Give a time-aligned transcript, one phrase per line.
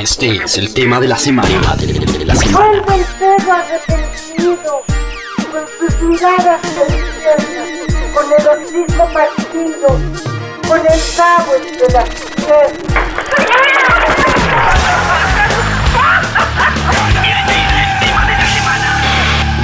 [0.00, 1.76] Este es el tema de la semana.
[1.76, 2.68] De la semana.
[2.82, 4.82] Vuelve el perro arrepentido,
[5.52, 6.60] con sus miradas
[8.14, 9.88] con el hocico partido,
[10.66, 13.10] con el cabo entre las piernas.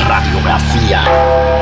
[0.06, 1.55] Radiografía.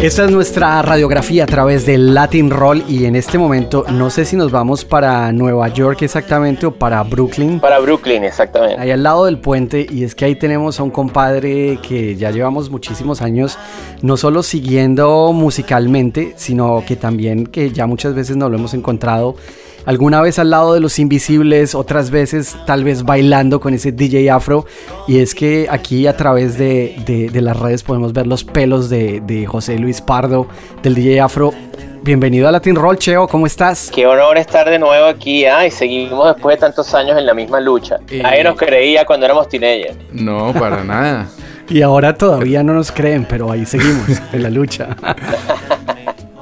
[0.00, 4.24] Esta es nuestra radiografía a través del Latin Roll y en este momento no sé
[4.24, 7.58] si nos vamos para Nueva York exactamente o para Brooklyn.
[7.58, 8.80] Para Brooklyn, exactamente.
[8.80, 12.30] Ahí al lado del puente y es que ahí tenemos a un compadre que ya
[12.30, 13.58] llevamos muchísimos años
[14.00, 19.34] no solo siguiendo musicalmente, sino que también que ya muchas veces nos lo hemos encontrado
[19.86, 24.30] alguna vez al lado de los invisibles, otras veces tal vez bailando con ese DJ
[24.30, 24.66] afro.
[25.06, 28.88] Y es que aquí a través de, de- de las redes podemos ver los pelos
[28.90, 30.46] de, de José Luis Pardo,
[30.82, 31.52] del DJ afro.
[32.02, 33.90] Bienvenido a Latin Roll, Cheo, ¿cómo estás?
[33.92, 37.34] Qué honor estar de nuevo aquí, ah, y seguimos después de tantos años en la
[37.34, 37.96] misma lucha.
[38.08, 38.20] Eh.
[38.22, 39.96] Nadie nos creía cuando éramos teenagers.
[40.12, 41.28] No, para nada.
[41.70, 44.96] Y ahora todavía no nos creen, pero ahí seguimos en la lucha.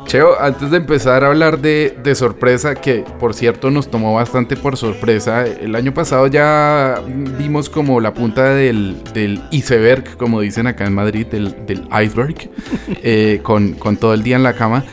[0.07, 4.57] Cheo, antes de empezar a hablar de, de sorpresa, que por cierto nos tomó bastante
[4.57, 7.03] por sorpresa, el año pasado ya
[7.37, 12.37] vimos como la punta del, del iceberg, como dicen acá en Madrid, del, del iceberg,
[13.03, 14.85] eh, con, con todo el día en la cama.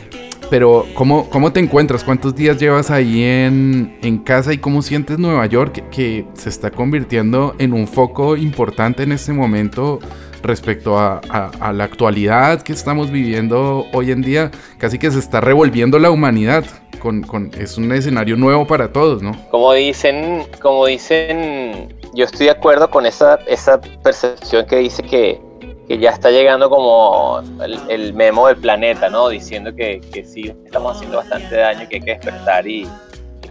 [0.49, 2.03] Pero, ¿cómo, ¿cómo te encuentras?
[2.03, 6.49] ¿Cuántos días llevas ahí en, en casa y cómo sientes Nueva York que, que se
[6.49, 9.99] está convirtiendo en un foco importante en este momento
[10.43, 14.51] respecto a, a- a la actualidad que estamos viviendo hoy en día?
[14.77, 16.63] Casi que se está revolviendo la humanidad.
[16.99, 19.31] Con, con- es un escenario nuevo para todos, ¿no?
[19.51, 25.41] Como dicen, como dicen, yo estoy de acuerdo con esa, esa percepción que dice que,
[25.89, 29.27] que ya está llegando como el, el memo del planeta, ¿no?
[29.27, 32.87] Diciendo que, que sí estamos haciendo bastante daño, que hay que despertar y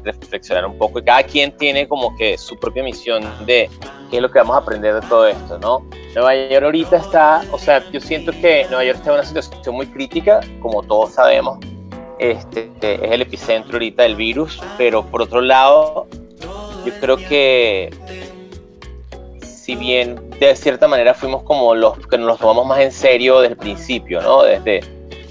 [0.05, 0.99] reflexionar un poco.
[0.99, 3.69] Y cada quien tiene como que su propia misión de
[4.11, 5.87] qué es lo que vamos a aprender de todo esto, ¿no?
[6.15, 9.75] Nueva York ahorita está, o sea, yo siento que Nueva York está en una situación
[9.75, 11.59] muy crítica, como todos sabemos.
[12.19, 16.07] Este es el epicentro ahorita del virus, pero por otro lado,
[16.85, 17.91] yo creo que
[19.41, 23.41] si bien de cierta manera fuimos como los que nos los tomamos más en serio
[23.41, 24.43] desde el principio, ¿no?
[24.43, 24.81] Desde,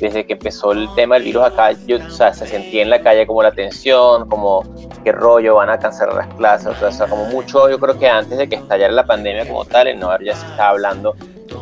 [0.02, 3.02] desde que empezó el tema del virus acá, yo, o sea, se sentía en la
[3.02, 4.64] calle como la tensión, como
[5.04, 8.38] qué rollo, van a cancelar las clases, o sea, como mucho, yo creo que antes
[8.38, 11.16] de que estallara la pandemia como tal, en Nueva ya se estaba hablando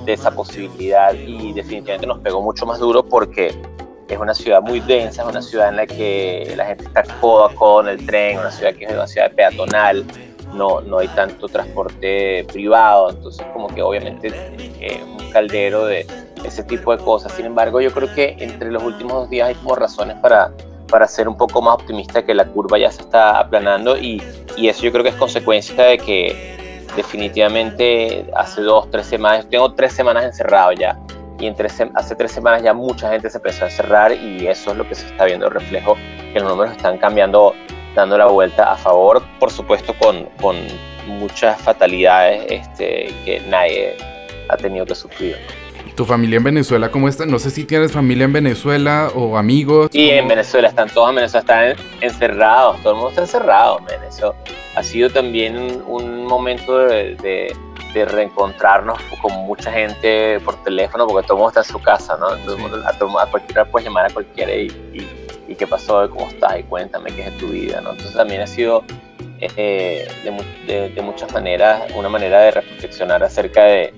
[0.05, 3.53] de esa posibilidad y definitivamente nos pegó mucho más duro porque
[4.07, 7.45] es una ciudad muy densa, es una ciudad en la que la gente está codo
[7.45, 10.05] a codo en el tren, una ciudad que es una ciudad peatonal,
[10.53, 14.31] no, no hay tanto transporte privado, entonces como que obviamente
[14.79, 16.05] eh, un caldero de
[16.43, 17.31] ese tipo de cosas.
[17.33, 20.51] Sin embargo, yo creo que entre los últimos dos días hay como razones para,
[20.89, 24.21] para ser un poco más optimista que la curva ya se está aplanando y,
[24.57, 26.57] y eso yo creo que es consecuencia de que
[26.95, 30.97] definitivamente hace dos, tres semanas, tengo tres semanas encerrado ya
[31.39, 34.47] y en tres sem- hace tres semanas ya mucha gente se empezó a encerrar y
[34.47, 35.95] eso es lo que se está viendo reflejo,
[36.33, 37.53] que los números están cambiando,
[37.95, 40.55] dando la vuelta a favor, por supuesto con, con
[41.07, 43.95] muchas fatalidades este, que nadie
[44.50, 45.38] ha tenido que sufrir.
[45.95, 47.25] ¿Tu familia en Venezuela cómo está?
[47.25, 49.89] No sé si tienes familia en Venezuela o amigos.
[49.91, 50.29] Y en ¿cómo?
[50.29, 53.79] Venezuela están todos en Venezuela, están en- encerrados, todo el mundo está encerrado.
[54.07, 54.33] Eso
[54.75, 55.57] ha sido también
[55.88, 57.55] un, momento de, de-
[57.94, 62.16] de reencontrarnos con mucha gente por teléfono, porque todo el mundo está en su casa,
[62.19, 62.33] ¿no?
[62.33, 65.07] El mundo, a, a cualquiera puedes llamar a cualquiera y, y,
[65.49, 67.91] y qué pasó, cómo estás, y cuéntame qué es tu vida, ¿no?
[67.91, 68.83] Entonces también ha sido
[69.41, 70.31] eh, de,
[70.73, 73.93] de- de muchas maneras una manera de reflexionar acerca de,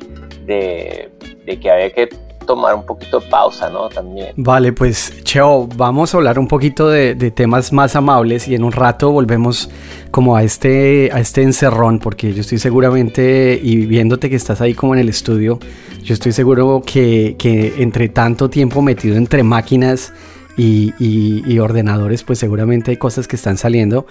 [1.46, 2.10] de que había que
[2.46, 3.88] tomar un poquito de pausa, ¿no?
[3.90, 4.34] También.
[4.36, 8.64] Vale, pues Cheo, vamos a hablar un poquito de, de temas más amables y en
[8.64, 9.70] un rato volvemos
[10.10, 14.74] como a este, a este encerrón, porque yo estoy seguramente, y viéndote que estás ahí
[14.74, 15.60] como en el estudio,
[16.04, 20.12] yo estoy seguro que, que entre tanto tiempo metido entre máquinas
[20.58, 24.06] y, ordenadores, pues seguramente hay cosas que están saliendo.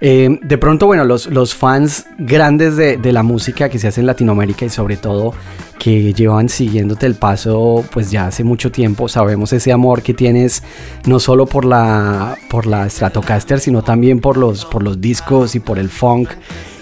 [0.00, 4.00] Eh, de pronto, bueno, los, los fans grandes de, de la música que se hace
[4.00, 5.34] en Latinoamérica y sobre todo
[5.78, 10.62] que llevan siguiéndote el paso pues ya hace mucho tiempo, sabemos ese amor que tienes
[11.04, 15.60] no solo por la, por la Stratocaster, sino también por los, por los discos y
[15.60, 16.30] por el funk.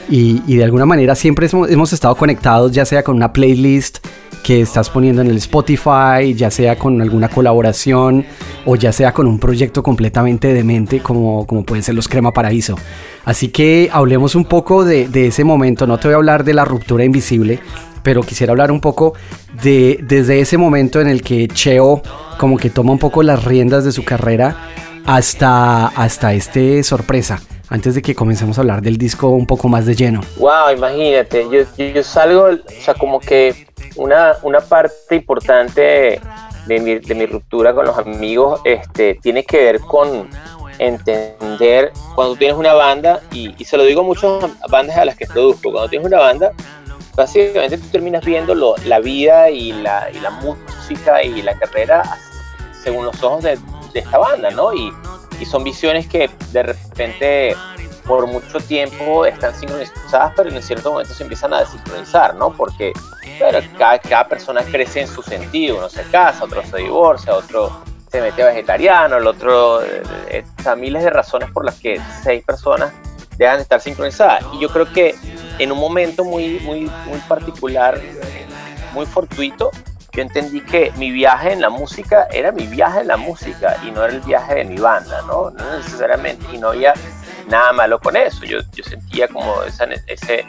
[0.09, 4.07] Y, y de alguna manera siempre hemos, hemos estado conectados, ya sea con una playlist
[4.43, 8.25] que estás poniendo en el Spotify, ya sea con alguna colaboración
[8.67, 12.77] o ya sea con un proyecto completamente demente como, como pueden ser los Crema Paraíso.
[13.25, 16.55] Así que hablemos un poco de, de ese momento, no te voy a hablar de
[16.55, 17.61] la ruptura invisible,
[18.03, 19.15] pero quisiera hablar un poco
[19.63, 22.03] de desde ese momento en el que Cheo
[22.39, 24.57] como que toma un poco las riendas de su carrera
[25.05, 27.41] hasta, hasta este sorpresa,
[27.73, 30.21] antes de que comencemos a hablar del disco un poco más de lleno.
[30.37, 33.67] Wow, imagínate, yo, yo salgo, o sea, como que
[33.97, 36.21] una, una parte importante
[36.67, 40.29] de mi, de mi ruptura con los amigos este, tiene que ver con
[40.79, 44.31] entender cuando tienes una banda, y, y se lo digo a muchas
[44.69, 46.53] bandas a las que produzco, cuando tienes una banda,
[47.17, 52.03] básicamente tú terminas viendo lo, la vida y la, y la música y la carrera
[52.85, 53.59] según los ojos de,
[53.95, 54.75] de esta banda, ¿no?
[54.75, 54.93] Y,
[55.43, 57.57] y, son visiones que de repente
[58.07, 62.53] por mucho tiempo están sincronizadas, pero en cierto momento se empiezan a desincronizar, ¿no?
[62.53, 62.93] Porque
[63.39, 67.71] cada, cada persona crece en su sentido, uno se casa, otro se divorcia, otro
[68.13, 70.45] se mete vegetariano, el otro, eh,
[70.77, 72.93] miles de razones por las que seis personas
[73.39, 74.45] dejan de estar sincronizadas.
[74.53, 75.15] Y yo creo que
[75.59, 77.99] en un momento muy, muy, muy particular,
[78.93, 79.71] muy fortuito,
[80.13, 83.91] yo entendí que mi viaje en la música era mi viaje en la música y
[83.91, 85.51] no era el viaje de mi banda, ¿no?
[85.51, 86.93] No necesariamente, y no había
[87.49, 88.45] nada malo con eso.
[88.45, 90.45] Yo, yo sentía como esa, ese,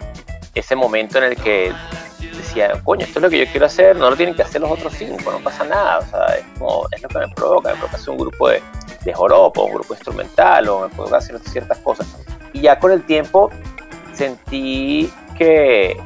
[0.54, 1.74] ese momento en el que
[2.20, 4.72] decía, coño, esto es lo que yo quiero hacer, no lo tienen que hacer los
[4.72, 7.78] otros cinco, no pasa nada, o sea, es, como, es lo que me provoca, me
[7.78, 8.62] provoca hacer un grupo de,
[9.04, 12.08] de joropo, un grupo instrumental, o me provoca hacer ciertas cosas.
[12.52, 13.50] Y ya con el tiempo
[14.14, 15.98] sentí que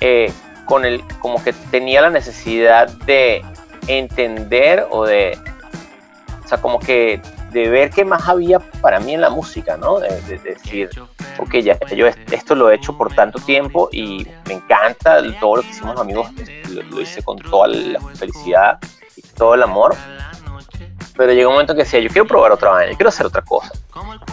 [0.00, 0.32] eh,
[0.64, 3.44] con el, como que tenía la necesidad de
[3.86, 5.38] entender o de,
[6.44, 7.20] o sea, como que
[7.50, 10.00] de ver qué más había para mí en la música, ¿no?
[10.00, 10.90] De, de, de decir,
[11.38, 15.62] ok, ya yo esto lo he hecho por tanto tiempo y me encanta todo lo
[15.62, 16.28] que hicimos amigos,
[16.70, 18.78] lo hice con toda la felicidad
[19.16, 19.94] y todo el amor,
[21.22, 23.42] pero llegó un momento que decía, yo quiero probar otra vaina, yo quiero hacer otra
[23.42, 23.70] cosa.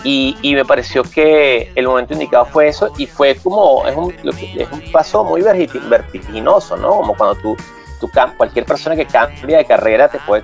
[0.03, 4.11] Y, y, me pareció que el momento indicado fue eso y fue como, es un,
[4.11, 6.89] es un paso muy vertiginoso, ¿no?
[6.95, 7.55] Como cuando tú,
[7.99, 10.43] tú, cualquier persona que cambia de carrera te puede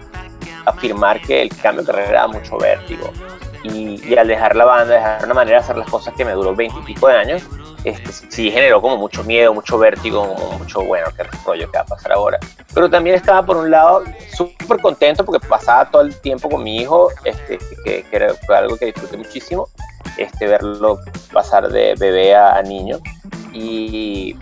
[0.68, 3.12] afirmar que el cambio de carrera da mucho vértigo.
[3.64, 6.34] Y, y, al dejar la banda, dejar una manera de hacer las cosas que me
[6.34, 7.42] duró veintipico de años,
[7.86, 11.86] este, sí generó como mucho miedo, mucho vértigo, mucho, bueno, qué rollo que va a
[11.86, 12.40] pasar ahora.
[12.74, 14.04] Pero también estaba por un lado
[14.36, 18.76] súper contento porque pasaba todo el tiempo con mi hijo, este, que, que era algo
[18.78, 19.70] que disfruté muchísimo,
[20.18, 21.00] este, verlo
[21.32, 23.00] pasar de bebé a, a niño.
[23.54, 24.36] Y,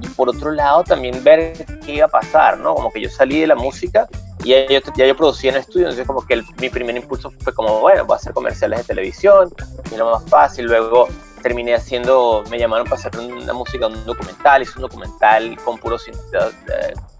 [0.00, 2.74] y por otro lado también ver qué iba a pasar, ¿no?
[2.74, 4.08] Como que yo salí de la música
[4.44, 6.96] y ya yo, ya yo producía en el estudio, entonces como que el, mi primer
[6.96, 9.52] impulso fue como, bueno, voy a hacer comerciales de televisión,
[9.92, 11.08] y lo más fácil, luego
[11.38, 15.98] terminé haciendo, me llamaron para hacer una música, un documental, hice un documental con puro
[15.98, 16.16] cine,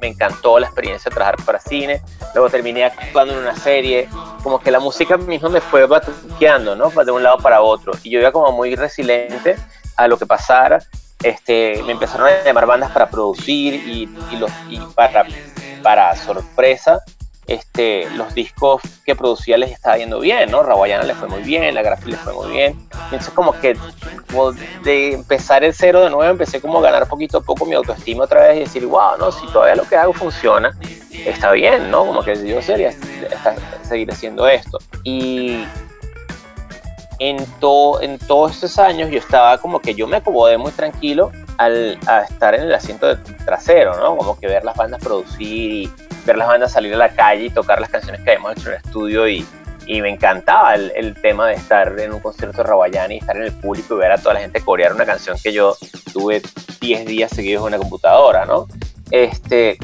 [0.00, 2.02] me encantó la experiencia de trabajar para cine,
[2.34, 4.08] luego terminé actuando en una serie,
[4.42, 6.90] como que la música misma me fue batuqueando, ¿no?
[6.90, 9.56] De un lado para otro, y yo iba como muy resiliente
[9.96, 10.78] a lo que pasara,
[11.22, 15.26] este, me empezaron a llamar bandas para producir y, y, los, y para,
[15.82, 17.02] para sorpresa,
[17.48, 20.62] este, los discos que producía les estaba yendo bien, ¿no?
[20.62, 22.78] Rawayana le fue muy bien, la Grafi le fue muy bien.
[23.04, 23.74] Entonces como que
[24.30, 27.74] como de empezar el cero de nuevo, empecé como a ganar poquito a poco mi
[27.74, 30.78] autoestima otra vez y decir, wow, no, si todavía lo que hago funciona,
[31.24, 32.04] está bien, ¿no?
[32.04, 32.92] Como que yo sería
[33.82, 34.78] seguir haciendo esto.
[35.04, 35.64] Y
[37.18, 41.32] en, to, en todos esos años yo estaba como que yo me acomodé muy tranquilo
[41.58, 44.16] al a estar en el asiento trasero, ¿no?
[44.16, 45.90] Como que ver las bandas producir y
[46.24, 48.74] ver las bandas salir a la calle y tocar las canciones que habíamos hecho en
[48.76, 49.46] el estudio y,
[49.86, 53.36] y me encantaba el, el, tema de estar en un concierto de Rabayani y estar
[53.36, 55.76] en el público y ver a toda la gente corear una canción que yo
[56.12, 56.42] tuve
[56.80, 58.66] 10 días seguidos en una computadora, ¿no?
[59.10, 59.78] Este,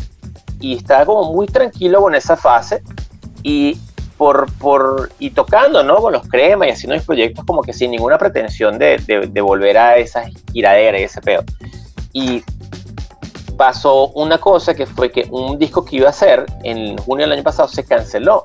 [0.60, 2.82] y estaba como muy tranquilo con esa fase
[3.42, 3.78] y
[4.16, 5.96] por, por, y tocando, ¿no?
[5.96, 9.40] Con los cremas y haciendo mis proyectos como que sin ninguna pretensión de, de, de
[9.40, 11.44] volver a esa giradera y ese pedo.
[12.12, 12.44] Y
[13.56, 17.32] pasó una cosa que fue que un disco que iba a hacer en junio del
[17.32, 18.44] año pasado se canceló.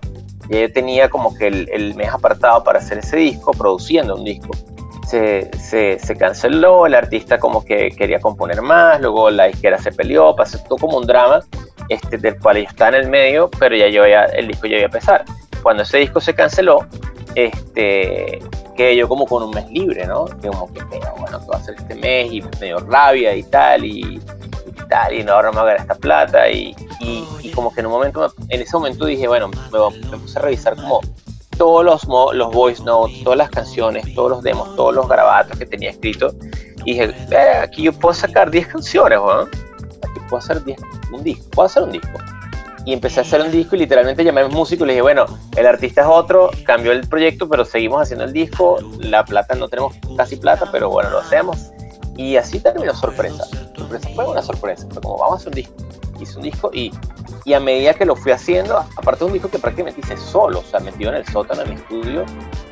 [0.50, 4.50] Yo tenía como que el, el mes apartado para hacer ese disco, produciendo un disco.
[5.08, 9.92] Se, se, se, canceló, el artista como que quería componer más, luego la izquierda se
[9.92, 11.44] peleó, pasó todo como un drama
[11.90, 14.76] este, del cual yo estaba en el medio, pero ya yo ya, el disco ya
[14.78, 15.26] iba a empezar.
[15.62, 16.86] Cuando ese disco se canceló,
[17.36, 18.40] este,
[18.76, 20.26] quedé yo como con un mes libre, ¿no?
[20.26, 22.32] Que como que, bueno, ¿qué va a ser este mes?
[22.32, 24.22] Y medio rabia y tal, y,
[24.68, 27.74] y tal, y no, ahora me voy a ganar esta plata, y, y, y, como
[27.74, 31.02] que en un momento, en ese momento dije, bueno, me, me puse a revisar como
[31.58, 35.66] todos los, los voice notes, todas las canciones, todos los demos, todos los grabatos que
[35.66, 36.34] tenía escrito,
[36.86, 39.42] y dije, eh, aquí yo puedo sacar 10 canciones, ¿no?
[39.42, 40.80] Aquí puedo hacer 10
[41.12, 42.18] un disco, puedo hacer un disco.
[42.90, 45.04] Y empecé a hacer un disco y literalmente llamé a mi músico y le dije,
[45.04, 49.54] bueno, el artista es otro, cambió el proyecto, pero seguimos haciendo el disco, la plata,
[49.54, 51.70] no tenemos casi plata, pero bueno, lo hacemos.
[52.18, 53.46] Y así terminó Sorpresa.
[53.78, 55.74] Sorpresa fue una sorpresa, fue como, vamos a hacer un disco.
[56.20, 56.92] Hice un disco y,
[57.46, 60.58] y a medida que lo fui haciendo, aparte de un disco que prácticamente hice solo,
[60.58, 62.26] o sea, metido en el sótano de mi estudio,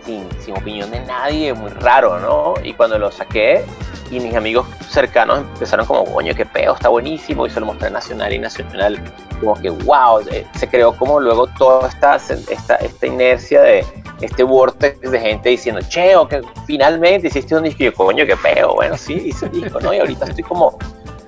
[0.04, 2.56] sin, sin opinión de nadie, muy raro, ¿no?
[2.64, 3.64] Y cuando lo saqué,
[4.12, 7.90] y mis amigos cercanos empezaron como, coño, qué peo, está buenísimo, y se lo mostré
[7.90, 9.02] nacional y nacional,
[9.40, 13.86] como que, wow, eh, se creó como luego toda esta, esta, esta inercia de
[14.22, 18.36] este vortex de gente diciendo, cheo, que finalmente hiciste un disco, y yo, coño, qué
[18.38, 19.94] peo, bueno, sí, hice un disco, ¿no?
[19.94, 20.78] Y ahorita estoy como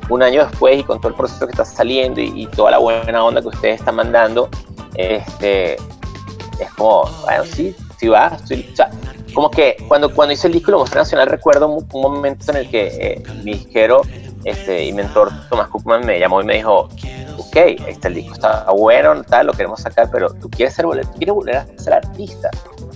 [0.09, 2.79] un año después y con todo el proceso que está saliendo y, y toda la
[2.79, 4.49] buena onda que ustedes están mandando,
[4.95, 5.75] este,
[6.59, 8.89] es como, bueno, sí, sí va, estoy, o sea,
[9.33, 12.57] como que cuando, cuando hice el disco lo mostré nacional recuerdo un, un momento en
[12.57, 14.01] el que eh, mi disquero
[14.45, 16.89] este, y mentor Tomás Cookman me llamó y me dijo,
[17.37, 17.55] ok,
[17.87, 21.35] este el disco está bueno, tal, lo queremos sacar, pero tú quieres, ser, tú quieres
[21.35, 22.49] volver a ser artista.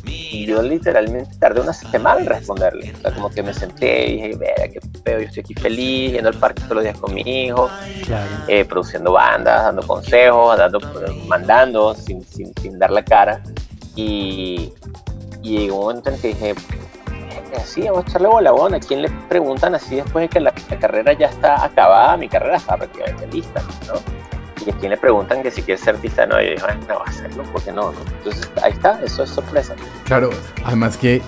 [0.06, 2.94] Y yo literalmente tardé una semana en responderle.
[2.98, 6.14] O sea, como que me senté y dije, vea, qué feo, yo estoy aquí feliz,
[6.14, 7.70] yendo al parque todos los días con mi hijo,
[8.06, 8.30] Claro.
[8.48, 10.80] eh, produciendo bandas, dando consejos, dando,
[11.28, 13.42] mandando sin, sin, sin dar la cara.
[13.96, 14.74] Y,
[15.44, 16.56] y llegó un momento en que dije, "Eh,
[17.66, 20.54] sí, vamos a echarle bola, bueno, ¿a quién le preguntan así después de que la,
[20.70, 22.18] la carrera ya está acabada?
[22.18, 23.94] Mi carrera está prácticamente lista, ¿no?
[24.66, 26.96] Y a quién le preguntan que si quiere ser artista, no, y dije, "Bueno, no
[27.00, 28.00] va a hacerlo, porque no, no.
[28.20, 29.76] Entonces ahí está, eso es sorpresa.
[30.06, 30.30] Claro,
[30.64, 31.22] además que,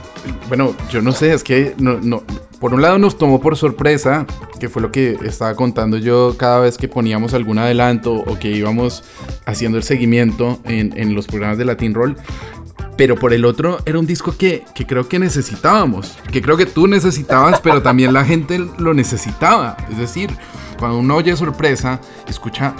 [0.48, 2.24] bueno, yo no sé, es que no, no,
[2.62, 4.25] por un lado nos tomó por sorpresa,
[4.60, 8.48] que fue lo que estaba contando yo cada vez que poníamos algún adelanto o que
[8.51, 9.03] íbamos
[9.45, 12.15] haciendo el seguimiento en, en los programas de Latin Roll.
[12.97, 16.65] Pero por el otro, era un disco que, que creo que necesitábamos, que creo que
[16.65, 19.75] tú necesitabas, pero también la gente lo necesitaba.
[19.91, 20.29] Es decir,
[20.79, 22.73] cuando uno oye sorpresa, escucha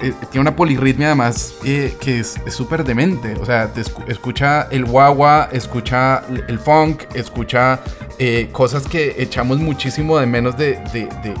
[0.00, 3.34] eh, tiene una polirritmia además eh, que es súper demente.
[3.40, 7.78] O sea, te escu- escucha el guagua, escucha el funk, escucha
[8.18, 11.34] eh, cosas que echamos muchísimo de menos de, de- de-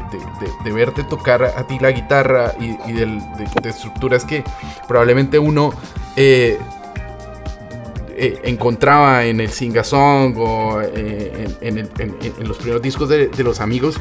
[0.64, 2.76] de- verte tocar a ti la guitarra y,
[3.62, 4.44] de estructuras que
[4.86, 5.72] probablemente uno
[8.24, 13.96] eh, encontraba en el sing-a-song o eh, en, los primeros discos de, los amigos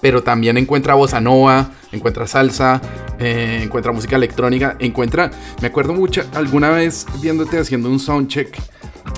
[0.00, 2.80] pero también encuentra bossa nova, encuentra salsa,
[3.18, 8.56] eh, encuentra música electrónica, encuentra, me acuerdo mucho alguna vez viéndote haciendo un soundcheck.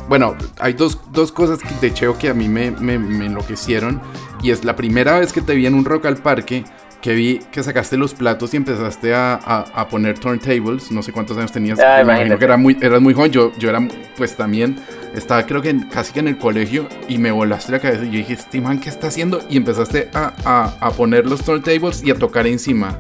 [0.09, 2.95] Bueno, hay dos, dos cosas de Cheo que a mí me- me
[3.27, 4.01] enloquecieron.
[4.43, 6.65] Y es la primera vez que te vi en un rock al parque,
[7.01, 10.91] que vi que sacaste los platos y empezaste a, a- a poner turntables.
[10.91, 11.79] No sé cuántos años tenías.
[11.79, 13.31] Ah, me imagino que era muy, eras muy joven.
[13.31, 13.87] Yo, yo era,
[14.17, 14.77] pues también,
[15.15, 18.05] estaba creo que en- casi que en el colegio y me volaste la cabeza.
[18.05, 19.41] Y yo dije, este man, ¿qué está haciendo?
[19.49, 22.99] Y empezaste a, a- a poner los turntables y a tocar encima.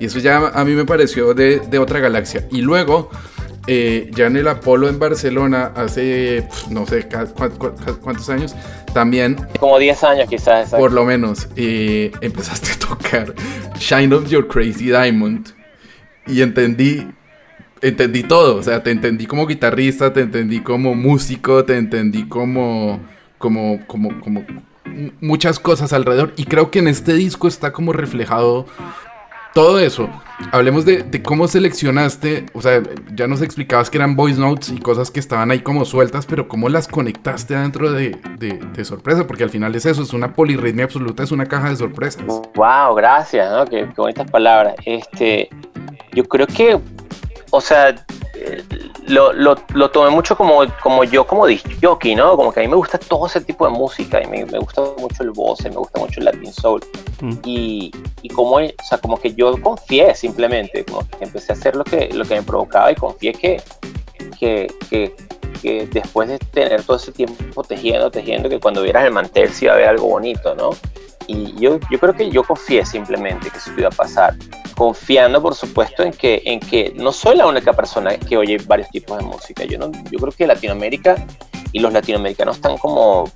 [0.00, 2.46] Y eso ya a mí me pareció de, de otra galaxia.
[2.50, 3.10] Y luego,
[3.66, 7.08] eh, ya en el Apolo en Barcelona, hace, no sé,
[8.02, 8.54] cuántos años,
[8.92, 10.64] también Como 10 años quizás.
[10.64, 10.78] exacto.
[10.78, 13.34] por lo menos, eh, empezaste a tocar
[13.78, 15.48] Shine of Your Crazy Diamond
[16.26, 17.08] y entendí,
[17.80, 23.00] entendí todo, o sea, te entendí como guitarrista, te entendí como músico, te entendí como,
[23.38, 24.44] como, como, como
[25.20, 28.66] muchas cosas alrededor y creo que en este disco está como reflejado
[29.54, 30.10] todo eso.
[30.50, 32.82] Hablemos de, de cómo seleccionaste, o sea,
[33.14, 36.48] ya nos explicabas que eran voice notes y cosas que estaban ahí como sueltas, pero
[36.48, 40.84] cómo las conectaste dentro de, de- sorpresa, porque al final es eso, es una polirritmia
[40.84, 42.24] absoluta, es una caja de sorpresas.
[42.26, 43.64] Wow, gracias, ¿no?
[43.64, 44.74] Qué, qué bonitas palabras.
[44.84, 45.48] Este,
[46.12, 46.78] yo creo que,
[47.50, 47.94] o sea,
[49.06, 52.36] lo, lo, lo tomé mucho como, como yo, como disc jockey, ¿no?
[52.36, 54.82] Como que a mí me gusta todo ese tipo de música, y me, me gusta
[54.98, 56.80] mucho el bossa, me gusta mucho el Latin Soul.
[57.20, 57.32] Mm.
[57.44, 61.76] Y, y como, o sea, como que yo confié simplemente, como que empecé a hacer
[61.76, 63.62] lo que, lo que me provocaba y confié que,
[64.38, 65.14] que, que,
[65.60, 69.66] que después de tener todo ese tiempo tejiendo, tejiendo, que cuando vieras el mantel sí
[69.66, 70.70] iba a haber algo bonito, ¿no?
[71.26, 74.34] Y yo, yo creo que yo confié simplemente que eso iba a pasar,
[74.76, 78.88] confiando por supuesto en que, en que no soy la única persona que oye varios
[78.90, 79.64] tipos de música.
[79.64, 81.16] Yo, no, yo creo que Latinoamérica
[81.72, 83.30] y los latinoamericanos están como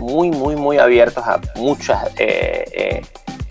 [0.00, 3.02] muy, muy, muy abiertos a muchas eh, eh,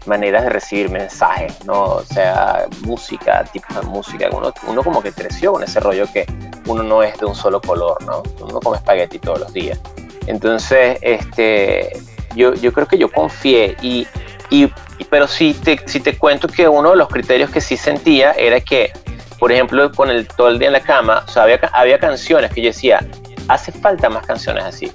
[0.06, 1.84] maneras de recibir mensajes, ¿no?
[1.84, 4.30] O sea, música, tipos de música.
[4.32, 6.26] Uno, uno como que creció con ese rollo que
[6.68, 8.24] uno no es de un solo color, ¿no?
[8.40, 9.80] Uno no come espagueti todos los días.
[10.26, 11.92] Entonces, este,
[12.38, 14.08] yo, yo creo que yo confié y,
[14.50, 14.72] y,
[15.10, 18.62] pero sí te, sí te cuento que uno de los criterios que sí sentía era
[18.62, 18.94] que,
[19.40, 22.52] por ejemplo, con el todo el día en la cama, o sea, había, había canciones
[22.52, 23.06] que yo decía,
[23.48, 24.92] hace falta más canciones así.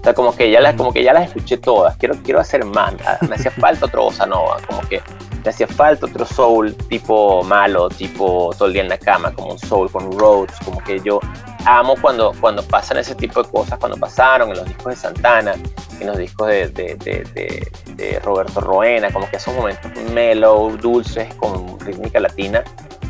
[0.00, 2.64] O sea, como que ya las, como que ya las escuché todas, quiero, quiero hacer
[2.64, 5.00] más, ah, me hacía falta otro bossa nova, como que
[5.44, 9.52] me hacía falta otro soul tipo malo, tipo todo el día en la cama, como
[9.52, 11.20] un soul con Rhodes, como que yo
[11.64, 15.54] amo cuando, cuando pasan ese tipo de cosas, cuando pasaron en los discos de Santana,
[16.00, 21.32] en los discos de, de, de, de Roberto Roena, como que esos momentos mellow, dulces,
[21.36, 22.62] con rítmica latina,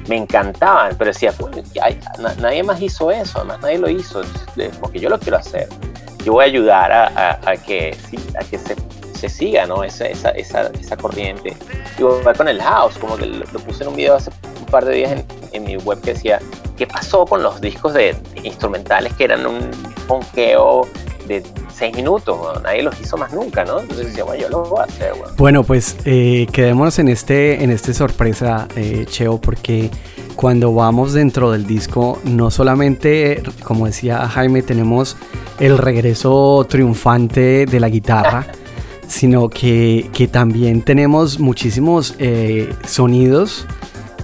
[0.08, 1.54] me encantaban, pero decía, pues,
[2.38, 4.22] nadie más hizo eso, además nadie lo hizo,
[4.80, 5.68] porque yo lo quiero hacer.
[6.24, 7.96] Yo voy a ayudar a, a, que,
[8.40, 8.76] a que se,
[9.22, 9.84] se siga ¿no?
[9.84, 11.56] esa, esa, esa, esa corriente.
[11.96, 12.02] Y
[12.36, 15.12] con el house, como que lo, puse en un video hace un par de días
[15.12, 16.40] en, en, mi web que decía,
[16.76, 19.70] ¿qué pasó con los discos de instrumentales que eran un
[20.08, 20.88] ponqueo
[21.28, 23.80] de seis minutos, nadie los hizo más nunca, ¿no?
[23.80, 25.34] Entonces decía, bueno, yo lo voy a hacer, bueno.
[25.36, 29.90] Bueno, pues eh, quedémonos en este, en este sorpresa, eh, Cheo, porque
[30.34, 35.16] cuando vamos dentro del disco, no solamente, como decía Jaime, tenemos
[35.60, 38.46] el regreso triunfante de la guitarra,
[39.12, 43.66] sino que, que, también tenemos muchísimos eh, sonidos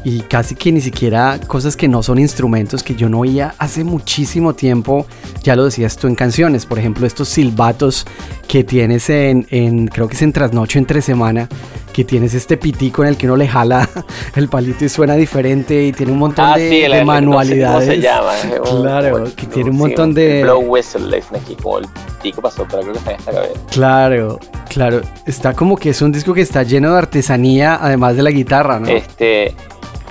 [0.02, 3.84] y casi que ni siquiera cosas que no son instrumentos que yo no oía hace
[3.84, 5.06] muchísimo tiempo,
[5.42, 8.06] ya lo decías tú en canciones, por ejemplo estos silbatos
[8.48, 11.50] que tienes en, en creo que es en trasnocho entre semana,
[11.98, 13.90] que tienes este pitico en el que uno le jala
[14.36, 17.88] el palito y suena diferente y tiene un montón ah, de, sí, el, de manualidades.
[17.88, 18.80] No sé cómo se llama.
[18.82, 20.42] Claro, que tiene un montón sí, de...
[20.44, 21.88] Blow whistle, es aquí como el
[22.22, 23.60] pico pasó, pero creo que está en esta cabeza.
[23.72, 24.38] Claro,
[24.68, 28.30] claro, está como que es un disco que está lleno de artesanía, además de la
[28.30, 28.86] guitarra, ¿no?
[28.86, 29.56] Este,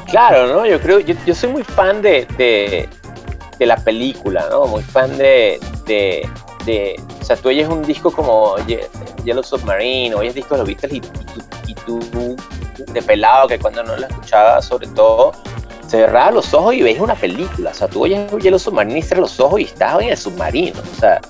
[0.10, 0.66] Claro, ¿no?
[0.66, 2.90] Yo creo, yo, yo soy muy fan de, de,
[3.60, 4.66] de, la película, ¿no?
[4.68, 6.28] Muy fan de, de,
[6.68, 8.56] o sea, tú oyes un disco como
[9.24, 11.02] Yellow Submarine, oyes discos los Beatles y,
[11.68, 12.00] y, tú,
[12.92, 15.32] de pelado, que cuando no lo escuchaba, sobre todo,
[15.88, 19.22] cerraba los ojos y ves una película, o sea, tú oyes Yellow Submarine y cierras
[19.22, 21.22] los ojos y estás en el submarino, o sea,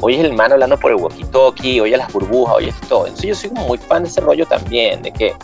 [0.00, 3.06] oyes el mano hablando por el walkie-talkie, oyes las burbujas, oyes todo.
[3.06, 5.34] Entonces yo soy como muy fan de ese rollo también, de que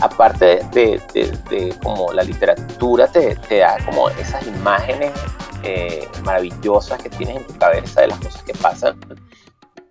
[0.00, 5.12] aparte de, de, como la literatura te, te, da como esas imágenes
[5.66, 8.96] eh, maravillosas que tienes en tu cabeza de las cosas que pasan,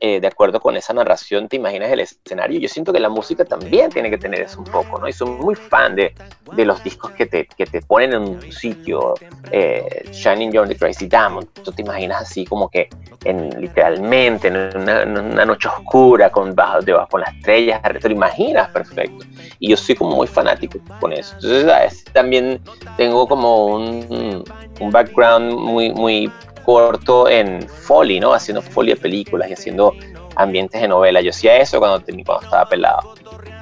[0.08, 2.60] eh, de acuerdo con esa narración te imaginas el escenario.
[2.60, 5.08] Yo siento que la música también tiene que tener eso un poco, ¿no?
[5.08, 6.14] Y soy muy fan de,
[6.56, 9.16] de los discos que te, que te ponen en un sitio,
[9.50, 12.88] eh, Shining John the Crazy Diamond, tú te imaginas así como que
[13.24, 18.70] en, literalmente en una, noche oscura con, bajo, debajo, con las estrellas, te lo imaginas
[18.70, 19.26] perfecto.
[19.58, 21.34] Y yo soy como muy fanático con eso.
[21.34, 22.04] Entonces, ¿sabes?
[22.14, 22.62] también
[22.96, 24.44] tengo como un,
[24.80, 26.30] un background muy
[26.66, 28.34] corto en Foley, ¿no?
[28.34, 29.94] Haciendo Foley de películas y haciendo
[30.36, 31.22] ambientes de novela.
[31.22, 33.14] Yo hacía eso cuando, cuando estaba pelado,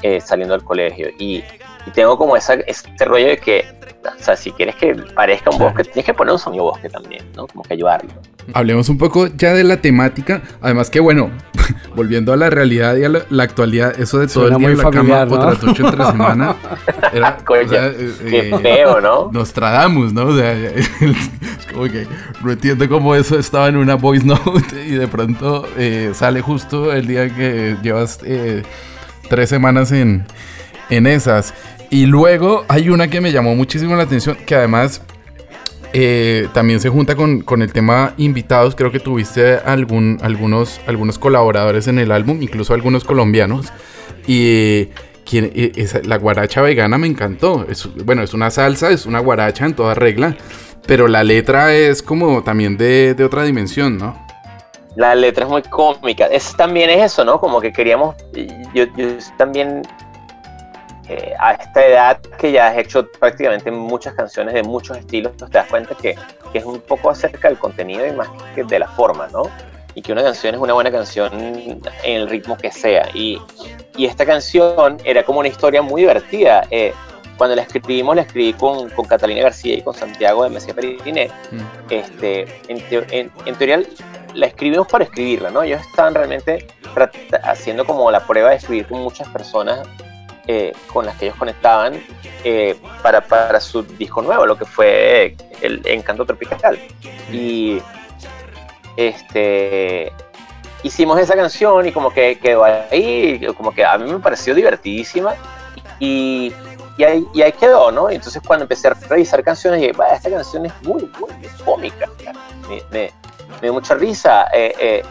[0.01, 1.09] eh, saliendo del colegio.
[1.19, 1.43] Y,
[1.85, 3.65] y tengo como esa, este rollo de que,
[4.03, 7.23] o sea, si quieres que parezca un bosque, tienes que poner un sonido bosque también,
[7.35, 7.47] ¿no?
[7.47, 8.09] Como que ayudarlo.
[8.53, 10.41] Hablemos un poco ya de la temática.
[10.61, 11.31] Además que, bueno,
[11.95, 14.69] volviendo a la realidad y a la, la actualidad, eso de todo Suena el día
[14.71, 15.51] en la familiar, cama, ¿no?
[15.51, 16.55] otra noche entre semana,
[17.13, 19.29] era, Coño, o sea, qué eh, feo, ¿no?
[19.31, 20.25] Nostradamus, ¿no?
[20.25, 20.89] O sea, es
[21.71, 22.07] como que
[22.43, 26.91] no entiendo cómo eso estaba en una voice note y de pronto eh, sale justo
[26.91, 28.63] el día que llevas eh,
[29.29, 30.25] tres semanas en,
[30.89, 31.53] en esas.
[31.89, 35.01] Y luego hay una que me llamó muchísimo la atención, que además
[35.93, 38.75] eh, también se junta con, con, el tema invitados.
[38.75, 43.71] Creo que tuviste algún, algunos, algunos colaboradores en el álbum, incluso algunos colombianos.
[44.25, 44.89] Y
[45.23, 47.65] quien, esa, la guaracha vegana me encantó.
[48.03, 50.35] Bueno, es una salsa, es una guaracha en toda regla.
[50.87, 54.17] Pero la letra es como también de, de otra dimensión, ¿no?
[54.95, 56.25] La letra es muy cómica.
[56.25, 57.39] Es, también es eso, ¿no?
[57.39, 58.15] Como que queríamos.
[58.73, 58.85] Yo
[59.37, 59.83] también
[61.13, 65.45] eh, a esta edad que ya has hecho prácticamente muchas canciones de muchos estilos, te
[65.45, 66.15] das cuenta que,
[66.51, 69.43] que, es un poco acerca del contenido y más que de la forma, ¿no?
[69.93, 73.07] Y que una canción es una buena canción en el ritmo que sea.
[73.13, 73.39] Y,
[73.95, 76.65] y esta canción era como una historia muy divertida.
[76.71, 76.93] Eh,
[77.37, 81.29] cuando la escribimos, la escribí con, con, Catalina García y con Santiago de Mesía Periné.
[81.51, 81.91] Mm.
[81.91, 83.83] Este, en, te, en, en, teoría
[84.33, 85.61] la escribimos para escribirla, ¿no?
[85.61, 86.67] Ellos estaban realmente
[87.43, 89.87] haciendo como la prueba de escribir con muchas personas
[90.47, 92.01] eh, con las que ellos conectaban
[92.43, 96.79] eh, para, para, su disco nuevo, lo que fue el Encanto Tropical.
[97.31, 97.81] Y
[98.97, 100.11] este
[100.83, 105.33] hicimos esa canción y como que quedó ahí, como que a mí me pareció divertidísima
[105.99, 106.53] y,
[106.97, 108.11] y, ahí, y ahí quedó, ¿no?
[108.11, 111.31] Y entonces cuando empecé a revisar canciones, dije, esta canción es muy, muy
[111.63, 112.09] cómica,
[112.67, 113.11] me, me,
[113.49, 114.47] me dio mucha risa.
[114.53, 115.03] Eh, eh,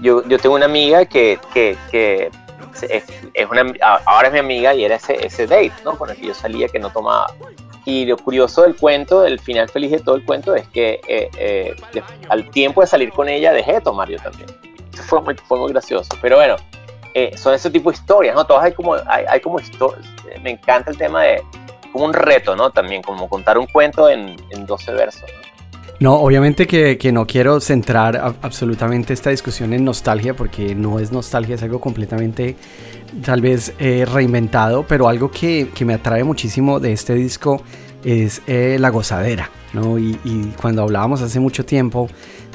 [0.00, 2.30] yo, yo tengo una amiga que, que, que
[2.82, 3.04] es,
[3.50, 3.72] una,
[4.06, 5.96] ahora es mi amiga y era ese, ese date, ¿no?
[5.96, 7.28] Con el que yo salía que no tomaba.
[7.84, 11.30] Y lo curioso del cuento, el final feliz de todo el cuento, es que eh,
[11.36, 11.74] eh,
[12.28, 14.48] al tiempo de salir con ella dejé de tomar yo también.
[14.92, 16.16] Eso fue muy, fue muy gracioso.
[16.20, 16.56] Pero bueno,
[17.14, 18.44] eh, son ese tipo de historias, ¿no?
[18.44, 20.06] Todas hay como, hay, hay como historias,
[20.42, 21.42] me encanta el tema de,
[21.92, 22.70] como un reto, ¿no?
[22.70, 25.51] También, como contar un cuento en, en 12 versos, ¿no?
[26.02, 31.12] No, obviamente que, que no quiero centrar absolutamente esta discusión en nostalgia, porque no es
[31.12, 32.56] nostalgia, es algo completamente
[33.24, 37.62] tal vez eh, reinventado, pero algo que, que me atrae muchísimo de este disco
[38.02, 39.96] es eh, la gozadera, ¿no?
[39.96, 42.08] Y cuando hablábamos hace mucho tiempo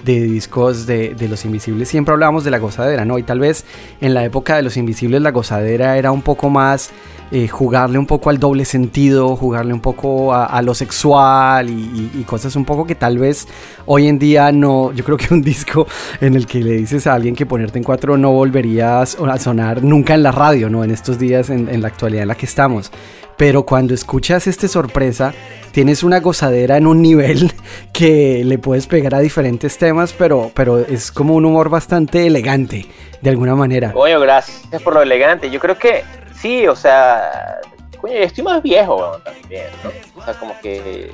[0.05, 3.17] de discos de, de Los Invisibles, siempre hablábamos de la gozadera, ¿no?
[3.17, 3.65] Y tal vez
[4.01, 6.91] en la época de Los Invisibles la gozadera era un poco más
[7.29, 12.55] eh, jugarle un poco al doble sentido, jugarle un poco a, lo sexual y, cosas
[12.55, 13.47] un poco que tal vez
[13.85, 15.87] hoy en día no, yo creo que un disco
[16.21, 19.25] en el que le dices a alguien que ponerte en cuatro no volvería a so-
[19.25, 20.85] a sonar nunca en la radio, ¿no?
[20.85, 22.91] En estos días, en la actualidad en la que estamos.
[23.37, 25.33] Pero cuando escuchas este sorpresa,
[25.71, 27.51] tienes una gozadera en un nivel
[27.93, 32.87] que le puedes pegar a diferentes temas, pero, pero es como un humor bastante elegante,
[33.21, 33.93] de alguna manera.
[33.93, 35.51] Coño, gracias por lo elegante.
[35.51, 36.03] Yo creo que
[36.41, 37.59] sí, o sea,
[38.01, 39.91] coño, yo estoy más viejo weón, también, ¿no?
[40.19, 41.11] O sea, como que,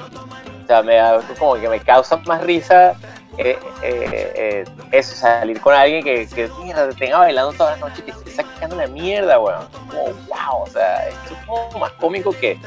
[0.00, 0.98] o sea, me,
[1.38, 2.94] como que me causa más risa
[3.38, 7.76] eh, eh, eh, eso, salir con alguien que, que mierda, te tenga bailando toda la
[7.88, 9.66] noche y te esté sacando la mierda, weón.
[9.88, 12.58] Como, wow, o sea, esto es como más cómico que,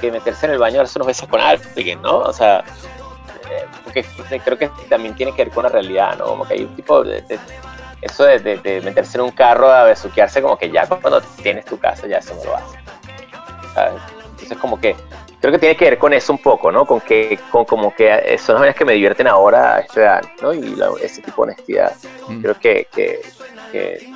[0.00, 2.18] que meterse en el baño a darse unos besos con alguien, ¿no?
[2.18, 2.64] O sea,
[3.50, 4.04] eh, porque
[4.44, 6.24] creo que también tiene que ver con la realidad, ¿no?
[6.26, 7.38] Como que hay un tipo de, de-
[8.00, 11.64] eso de, de- de meterse en un carro a besuquearse como que ya cuando tienes
[11.66, 12.78] tu casa ya eso no lo hace.
[13.74, 14.02] ¿sabes?
[14.30, 14.96] Entonces como que
[15.42, 16.86] creo que tiene que ver con eso un poco, ¿no?
[16.86, 20.00] Con que con como que eh, son las maneras que me divierten ahora a esta
[20.00, 20.54] edad, ¿no?
[20.54, 21.92] Y la- ese tipo de honestidad.
[22.28, 22.40] Mm.
[22.40, 23.20] Creo que, que,
[23.70, 24.06] que-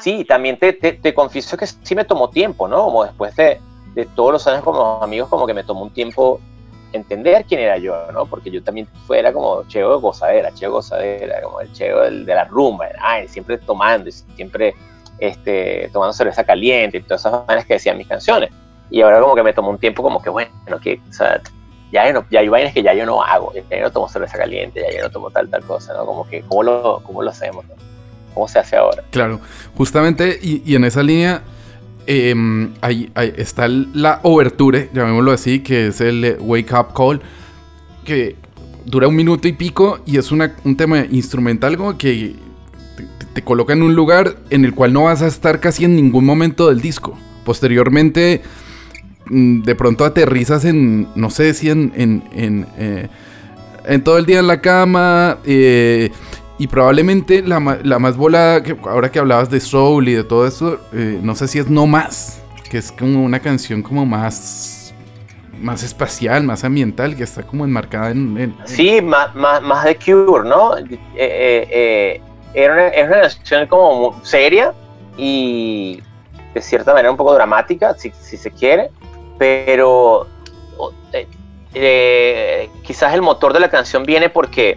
[0.00, 2.84] sí, también te, te, te confieso que sí me tomó tiempo, ¿no?
[2.84, 3.60] Como después de,
[3.94, 6.40] de todos los años como amigos, como que me tomó un tiempo
[6.92, 8.26] entender quién era yo, ¿no?
[8.26, 12.24] Porque yo también fuera como cheo de gozadera, cheo de gozadera, como el cheo del-
[12.24, 14.74] de la rumba, ay, siempre tomando, siempre
[15.18, 18.50] este, tomando cerveza caliente y todas esas vainas que decían mis canciones.
[18.92, 20.50] Y ahora como que me tomó un tiempo como que, bueno,
[20.82, 21.00] que,
[21.90, 24.82] ya, ya hay vainas que ya yo no hago, ya yo no tomo cerveza caliente,
[24.86, 26.04] ya yo no tomo tal, tal cosa, ¿no?
[26.04, 27.64] Como que, ¿cómo lo, cómo lo hacemos?
[28.34, 29.02] ¿Cómo se hace ahora?
[29.10, 29.40] Claro,
[29.76, 31.42] justamente, y, y en esa línea
[32.06, 32.34] eh,
[32.82, 37.22] ahí, ahí está la oberture, llamémoslo así, que es el eh, Wake Up Call,
[38.04, 38.36] que
[38.84, 42.34] dura un minuto y pico y es una- un tema instrumental como que
[43.32, 46.26] te, coloca en un lugar en el cual no vas a estar casi en ningún
[46.26, 47.16] momento del disco.
[47.44, 48.42] Posteriormente,
[49.26, 53.08] de pronto aterrizas en, no sé si en, en, en, eh,
[54.04, 55.38] todo el día en la cama.
[55.44, 56.10] eh,
[56.58, 60.46] y probablemente la, la más volada, que ahora que hablabas de Soul y de todo
[60.46, 64.94] eso, eh, no sé si es No Más, que es como una canción como más,
[65.60, 68.54] más espacial, más ambiental, que está como enmarcada en...
[68.64, 70.74] Sí, más, más, más de Cure, ¿no?
[71.16, 72.22] Era,
[72.74, 74.72] una, una canción como seria
[75.16, 76.00] y
[76.54, 78.90] de cierta manera un poco dramática, si, si se quiere,
[79.38, 80.26] pero
[81.12, 81.28] eh,
[81.74, 84.76] eh, quizás el motor de la canción viene porque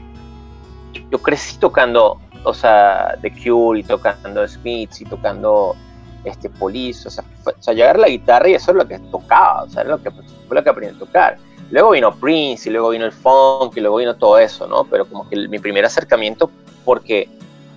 [1.11, 5.75] yo crecí tocando, o sea, The Cure y tocando Smiths y tocando
[6.23, 9.63] este Police, o sea, fue- o sea, la guitarra y eso es lo que tocaba,
[9.63, 10.23] o sea, lo que, fue
[10.55, 11.37] lo que aprendí a tocar.
[11.71, 14.83] Luego vino Prince y luego vino el funk y luego vino todo eso, ¿no?
[14.85, 16.49] Pero como que el- mi primer acercamiento,
[16.83, 17.27] porque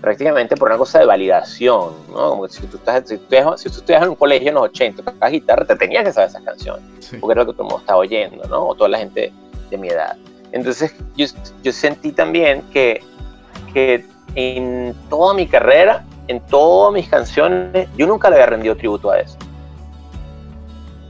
[0.00, 2.30] prácticamente por una cosa de validación, ¿no?
[2.30, 4.64] Como que si tú, estás, si, tú, si tú estudias en un colegio en los
[4.64, 7.16] 80, tocabas guitarra, te tenías que saber esas canciones sí.
[7.18, 8.68] porque era lo que todo el mundo estaba oyendo, ¿no?
[8.68, 9.32] O toda la gente
[9.70, 10.16] de mi edad.
[10.52, 11.26] Entonces yo,
[11.62, 13.02] yo sentí también que,
[13.72, 19.10] que en toda mi carrera, en todas mis canciones, yo nunca le había rendido tributo
[19.10, 19.36] a eso.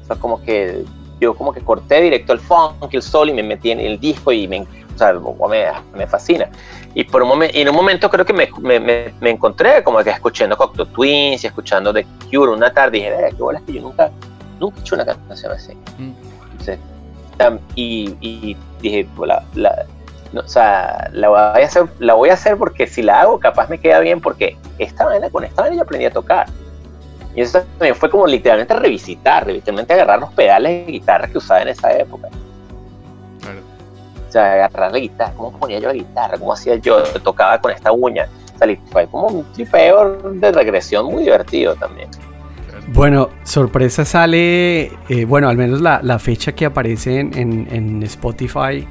[0.03, 0.85] O sea, como que
[1.21, 4.33] yo como que corté directo el funk, el soul y me metí en el disco
[4.33, 6.49] y me, o sea, me, me fascina.
[6.95, 9.83] Y por un momento, y en un momento creo que me, me, me, me encontré
[9.85, 13.43] como que escuchando Cocteau Twins y escuchando The Cure una tarde y dije, "Eh, qué
[13.43, 14.11] bola es que yo nunca,
[14.59, 15.75] nunca he hecho una canción así.
[15.99, 16.13] Mm.
[16.53, 16.79] Entonces,
[17.77, 19.85] y, y dije, pues, la, la-
[20.33, 23.39] no, o sea, la voy, a hacer, la voy a hacer porque si la hago,
[23.39, 26.47] capaz me queda bien, porque esta vaina, con esta vaina yo aprendí a tocar.
[27.35, 31.63] Y eso también fue como literalmente revisitar, literalmente agarrar los pedales de guitarra que usaba
[31.63, 32.29] en esa época.
[34.29, 37.73] O sea, agarrar la guitarra, cómo ponía yo la guitarra, cómo hacía yo, tocaba con
[37.73, 38.27] esta uña.
[38.55, 42.09] O sea, fue como un tripeo de regresión muy divertido también.
[42.89, 48.03] Bueno, sorpresa sale, eh, bueno, al menos la, la fecha que aparece en, en- en
[48.05, 48.87] Spotify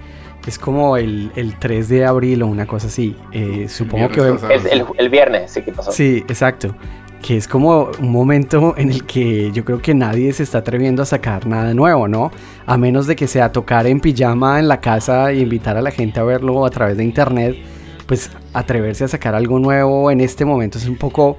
[0.45, 3.15] es como el, el 3 de abril o una cosa así.
[3.33, 4.21] Eh, supongo que...
[4.21, 5.91] El, el, el viernes, sí que pasó.
[5.91, 6.75] Sí, exacto.
[7.21, 11.01] Que es como un momento en el que yo creo que nadie se está atreviendo
[11.03, 12.31] a sacar nada nuevo, ¿no?
[12.65, 15.91] A menos de que sea tocar en pijama en la casa e invitar a la
[15.91, 17.57] gente a verlo a través de internet,
[18.05, 21.37] pues atreverse a sacar algo nuevo en este momento es un poco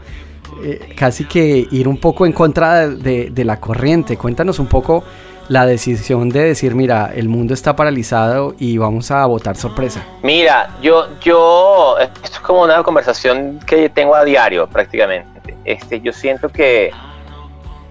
[0.64, 4.16] eh, casi que ir un poco en contra de- de la corriente.
[4.16, 5.04] Cuéntanos un poco
[5.48, 10.04] la decisión de decir, mira, el mundo está paralizado y vamos a votar sorpresa.
[10.22, 15.37] Mira, yo, yo, esto es como una conversación que tengo a diario prácticamente.
[15.64, 16.90] Este, yo siento que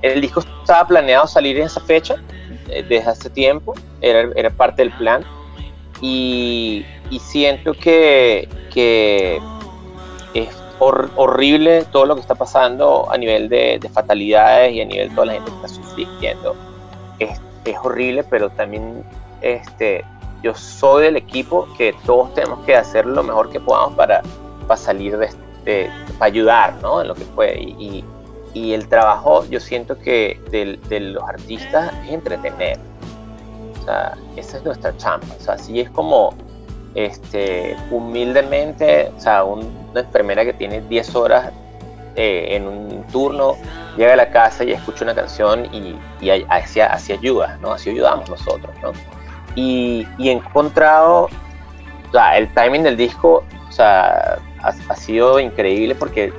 [0.01, 2.15] el disco estaba planeado salir en esa fecha,
[2.69, 5.23] eh, desde hace tiempo, era, parte del plan.
[6.01, 6.85] Y,
[7.19, 8.47] siento que,
[10.33, 14.85] es hor- horrible todo lo que está pasando a nivel de, de fatalidades y a
[14.85, 16.55] nivel de toda la gente que está sufriendo.
[17.19, 19.03] Es, es horrible, pero también
[19.41, 20.03] este,
[20.43, 24.21] yo soy del equipo que todos tenemos que hacer lo mejor que podamos para,
[24.67, 27.01] para salir de, este- para ayudar, ¿no?
[27.01, 27.59] En lo que puede.
[27.61, 28.05] Y, y-
[28.53, 32.79] y el trabajo, yo siento que del- de, los artistas es entretener.
[33.81, 35.27] O sea, esa es nuestra chamba.
[35.39, 36.33] O sea, así es como,
[36.95, 41.51] este, humildemente, o sea, un- una enfermera que tiene 10 horas
[42.15, 43.55] eh, en un turno,
[43.95, 47.73] llega a la casa y escucha una canción y, y así, así ayuda, ¿no?
[47.73, 48.91] Así ayudamos nosotros, ¿no?
[49.53, 55.39] Y, y he encontrado, o sea, el timing del disco, o sea, ha, ha sido
[55.39, 56.33] increíble porque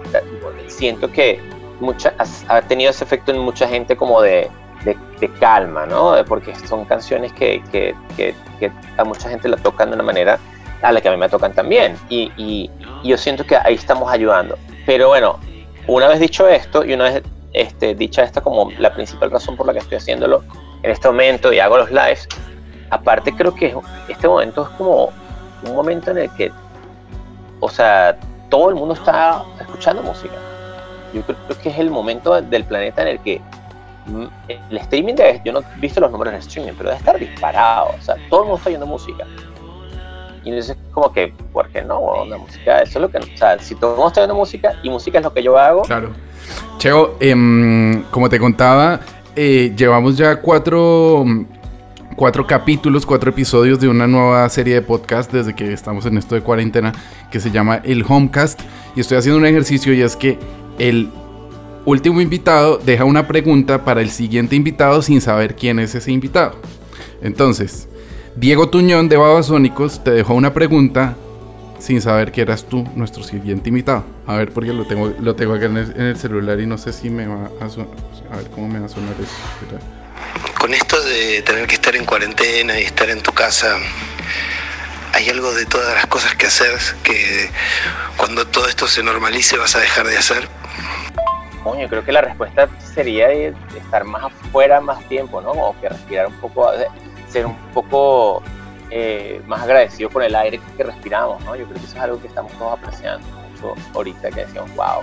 [0.67, 1.41] siento que
[1.81, 4.49] mucha, ha, ha tenido ese efecto en mucha gente como de,
[4.85, 6.15] de, de calma, ¿no?
[6.27, 10.39] Porque son canciones que, que, que, que a mucha gente la tocan de una manera
[10.83, 11.97] a la que a mí me tocan también.
[12.09, 12.71] Y, y,
[13.03, 14.57] y yo siento que ahí estamos ayudando.
[14.87, 15.39] Pero bueno,
[15.87, 19.67] una vez dicho esto y una vez este, dicha esta como la principal razón por
[19.67, 20.45] la que estoy haciéndolo
[20.83, 22.29] en este momento y hago los lives,
[22.91, 23.75] aparte creo que
[24.09, 25.11] este momento es como
[25.65, 26.53] un momento en el que,
[27.61, 28.17] o sea,
[28.49, 30.35] todo el mundo está escuchando música.
[31.13, 33.41] Yo creo que es el momento del planeta en el que
[34.07, 34.25] mm,
[34.71, 37.95] el streaming, debe, yo no he visto los números de streaming, pero debe estar disparado.
[37.99, 39.27] O sea, todo el mundo está oyendo música.
[40.45, 42.25] Y entonces, como que, ¿por qué no?
[42.27, 43.19] La música, eso es lo que.
[43.19, 45.59] O sea, si todo el mundo está oyendo música y música es lo que yo
[45.59, 46.11] hago, Claro.
[46.79, 49.01] Cheo, em, como te contaba,
[49.35, 51.25] eh, llevamos ya cuatro,
[52.19, 56.35] cuatro capítulos, cuatro episodios de una nueva serie de podcast desde que estamos en esto
[56.35, 56.93] de cuarentena
[57.31, 58.61] que se llama el Homecast.
[58.97, 60.37] Y estoy haciendo un ejercicio y es que
[60.81, 61.11] el
[61.85, 66.57] último invitado deja una pregunta para el siguiente invitado sin saber quién es ese invitado.
[67.23, 67.89] Entonces,
[68.35, 71.17] Diego Tuñón de Babasónicos te dejó una pregunta
[71.79, 74.03] sin saber que eras tú nuestro siguiente invitado.
[74.27, 76.79] A ver, porque lo tengo, lo tengo acá en el, en el celular y no
[76.79, 77.91] sé si me va a sonar.
[78.33, 79.31] A ver cómo me va a sonar eso.
[79.63, 79.98] Espera.
[80.59, 83.79] Con esto de tener que estar en cuarentena y estar en tu casa,
[85.13, 87.51] ¿hay algo de todas las cosas que hacer que
[88.17, 90.49] cuando todo esto se normalice vas a dejar de hacer?
[91.69, 95.51] coño, creo que la respuesta sería estar más afuera más tiempo, ¿no?
[95.51, 96.71] Como que respirar un poco,
[97.29, 98.43] ser un poco
[98.91, 101.57] eh, más agradecido con el aire que respiramos, ¿no?
[101.57, 105.03] Yo creo que eso es algo que estamos todos apreciando mucho ahorita, que decimos, wow,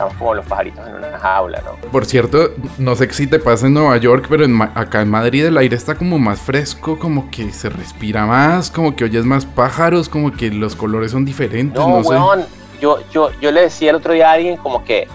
[0.00, 1.90] estamos como los pajaritos en una jaula, ¿no?
[1.90, 5.44] Por cierto, no sé si te pasa en Nueva York, pero en acá en Madrid
[5.44, 9.44] el aire está como más fresco, como que se respira más, como que oyes más
[9.44, 12.10] pájaros, como que los colores son diferentes, No, no, sé.
[12.10, 12.46] weón,
[12.80, 15.06] yo, yo, yo le decía el otro día a alguien como que,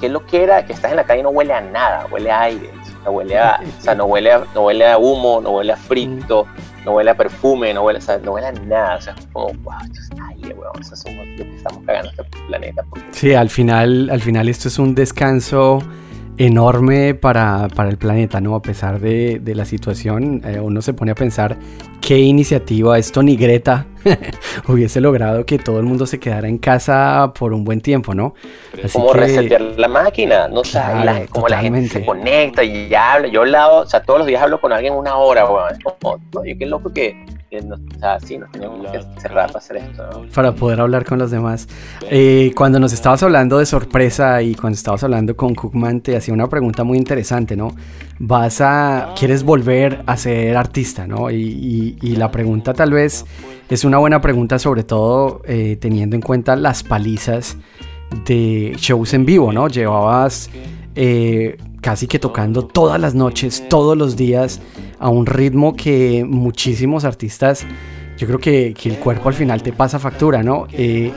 [0.00, 2.30] que lo que era, que estás en la calle y no huele a nada, huele
[2.30, 5.42] a aire, o sea, huele a, o sea, no huele a, no huele a humo,
[5.42, 6.46] no huele a frito,
[6.86, 9.26] no huele a perfume, no huele, o sea, no huele a nada, o sea, es
[9.30, 12.82] como, wow, esto es aire, weón, o sea, somos lo que estamos cagando este planeta.
[12.88, 15.80] porque- Sí, al final, al final esto es un descanso
[16.38, 18.54] enorme para, para el planeta, ¿no?
[18.54, 21.56] A pesar de, de la situación, eh, uno se pone a pensar
[22.02, 23.86] qué iniciativa esto ni Greta
[24.68, 28.34] hubiese logrado que todo el mundo se quedara en casa por un buen tiempo, ¿no?
[28.84, 32.04] Así como que- resetear la máquina, no o sea, la- como la gente se totalmente.
[32.06, 35.16] conecta y habla, yo he hablado, o sea, todos los días hablo con alguien una
[35.16, 37.16] hora, weón, es como, no, yo qué loco que,
[37.60, 40.28] que nos- o sea, sí, nos tenemos que cerrar para hacer esto, ¿no?
[40.34, 41.68] para poder hablar con los demás.
[42.10, 46.34] Eh, cuando nos estabas hablando de sorpresa y cuando estabas hablando con Cookman, te hacía
[46.34, 47.74] una pregunta muy interesante, ¿no?
[48.18, 51.30] Vas a, quieres volver a ser artista, ¿no?
[51.30, 53.24] Y, y- y la pregunta tal vez
[53.68, 57.56] es una buena pregunta, sobre todo eh, teniendo en cuenta las palizas
[58.26, 59.68] de shows en vivo, ¿no?
[59.68, 60.48] Llevabas
[60.96, 64.60] eh, casi que tocando todas las noches, todos los días,
[64.98, 67.66] a un ritmo que muchísimos artistas,
[68.16, 70.66] yo creo que, el cuerpo al final te pasa factura, ¿no?
[70.72, 71.12] Eh,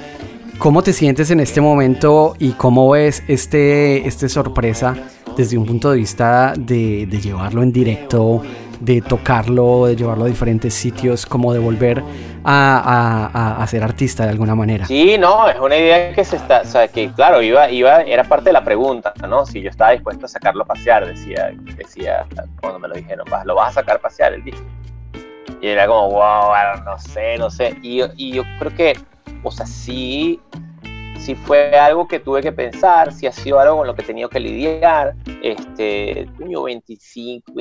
[0.57, 4.95] ¿Cómo te sientes en este momento y cómo ves este, este sorpresa
[5.37, 8.41] desde un punto de vista de, de llevarlo en directo,
[8.79, 12.01] de tocarlo, de llevarlo a diferentes sitios, como de volver
[12.43, 13.25] a, a-
[13.59, 14.85] a- a ser artista de alguna manera?
[14.85, 18.23] Sí, no, es una idea que se está, o sea, que claro, iba, iba, era
[18.23, 19.45] parte de la pregunta, ¿no?
[19.45, 22.25] Si yo estaba dispuesto a sacarlo a pasear, decía, decía
[22.61, 24.63] cuando me lo dijeron, "Vas- lo vas a sacar a pasear el disco.
[25.61, 26.53] Y era como, wow,
[26.85, 27.75] no sé, no sé.
[27.81, 28.93] Y, yo- creo que,
[29.43, 30.39] o sea, sí,
[31.19, 34.05] si fue algo que tuve que pensar, si ha sido algo con lo que he
[34.05, 35.15] tenido que lidiar.
[35.43, 37.51] Este, coño, 25,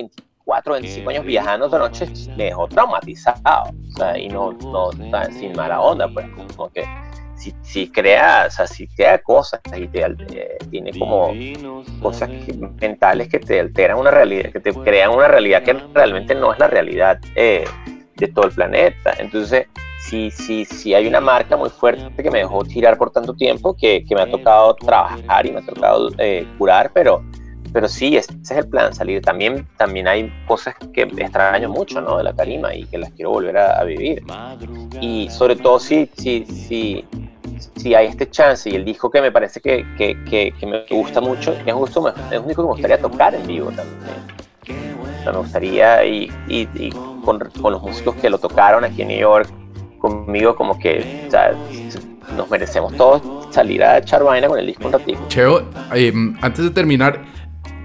[0.48, 2.06] 24, 25 años viajando otra noche
[2.36, 3.70] me dejó traumatizado.
[3.70, 4.90] O sea, y no, no,
[5.38, 6.84] sin mala onda, pues, como que
[7.36, 11.32] si, si crea, o sea, si crea cosas y te, eh, tiene como
[12.00, 12.30] cosas
[12.80, 16.58] mentales que te alteran una realidad, que te crean una realidad que realmente no es
[16.58, 17.64] la realidad eh,
[18.16, 19.14] de todo el planeta.
[19.18, 19.66] Entonces,
[20.00, 23.76] sí, sí, sí hay una marca muy fuerte que me dejó tirar por tanto tiempo
[23.76, 27.22] que, que me ha tocado trabajar y me ha tocado eh, curar, pero,
[27.72, 29.22] pero sí, ese es el plan, salir.
[29.22, 32.18] También, también hay cosas que extraño mucho, ¿no?
[32.18, 34.22] De la tarima y que las quiero volver a, a vivir.
[35.00, 37.04] Y sobre todo si, si, si,
[37.76, 41.20] si hay este chance y el disco que me parece que, que, que, me gusta
[41.20, 43.98] mucho, es un, gusto, es un disco que me gustaría tocar en vivo también.
[45.20, 46.90] O sea, me gustaría, y, y, y
[47.24, 49.48] con, con, los músicos que lo tocaron aquí en New York,
[49.98, 51.52] conmigo, como que o sea,
[52.36, 55.20] nos merecemos todos salir a echar vaina con el disco un ratito.
[55.28, 55.62] Cheo,
[55.94, 57.20] eh, antes de terminar,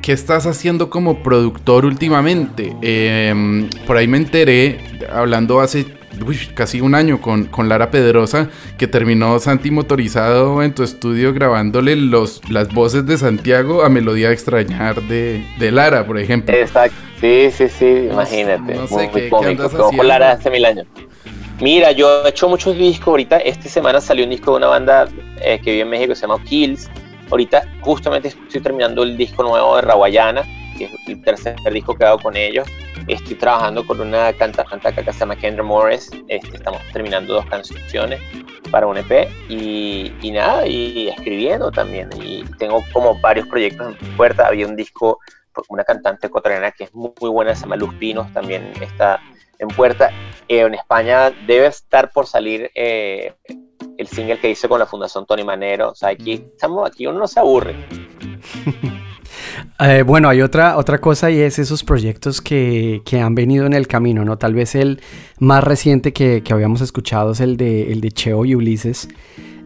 [0.04, 2.76] ¿qué estás haciendo como productor últimamente?
[2.84, 4.78] Eh, por ahí me enteré,
[5.12, 5.86] hablando hace
[6.28, 11.34] uy, casi un año con, con, Lara Pedrosa, que terminó Santi motorizado en tu estudio
[11.34, 16.54] grabándole los, las voces de Santiago a Melodía de Extrañar de, de Lara, por ejemplo.
[16.54, 18.76] Exacto, sí, sí, sí, imagínate.
[18.76, 19.70] No, sé, muy, ¿qué, cómico.
[19.70, 20.86] ¿qué con Lara hace mil años.
[21.62, 23.08] Mira, yo he hecho muchos discos.
[23.08, 25.08] Ahorita, esta semana salió un disco de una banda
[25.42, 26.90] eh, que vive en México se llama Kills.
[27.34, 30.44] Ahorita, justamente, estoy terminando el disco nuevo de Rawayana,
[30.78, 32.68] que es el tercer disco que hago con ellos.
[33.08, 36.12] Estoy trabajando con una cantante que se llama Kendra Morris.
[36.28, 38.22] Este, estamos terminando dos canciones
[38.70, 42.12] para un EP y, y, nada, y escribiendo también.
[42.22, 44.46] Y tengo como varios proyectos en puerta.
[44.46, 45.18] Había un disco,
[45.70, 49.20] una cantante ecuatoriana que es muy, muy buena, se llama Luz Pinos, también está
[49.58, 50.12] en puerta.
[50.48, 53.34] Eh, en España debe estar por salir eh,
[53.98, 55.92] el single que hice con la Fundación Tony Manero.
[55.92, 57.76] O sea, aquí, estamos, aquí uno no se aburre.
[59.80, 63.74] Eh, bueno, hay otra, otra cosa y es esos proyectos que, que, han venido en
[63.74, 64.38] el camino, ¿no?
[64.38, 65.02] Tal vez el
[65.40, 69.10] más reciente que, que habíamos escuchado es el de, el de Cheo y Ulises.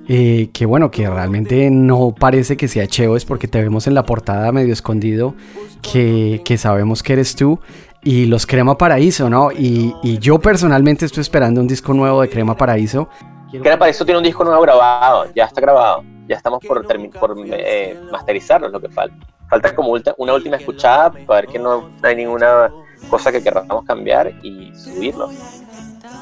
[0.09, 3.93] Eh, que bueno, que realmente no parece que sea Cheo, es porque te vemos en
[3.93, 5.35] la portada medio escondido,
[5.81, 7.59] que, que sabemos que eres tú.
[8.03, 9.51] Y los Crema Paraíso, ¿no?
[9.51, 13.09] Y, y, yo personalmente estoy esperando un disco nuevo de Crema Paraíso.
[13.51, 16.03] Crema Paraíso tiene un disco nuevo grabado, ya está grabado.
[16.27, 16.85] Ya estamos por,
[17.19, 19.15] por eh, masterizarlo, es lo que falta
[19.49, 22.69] falta como una última escuchada para ver que no hay ninguna
[23.09, 25.29] cosa que queramos cambiar y subirlo.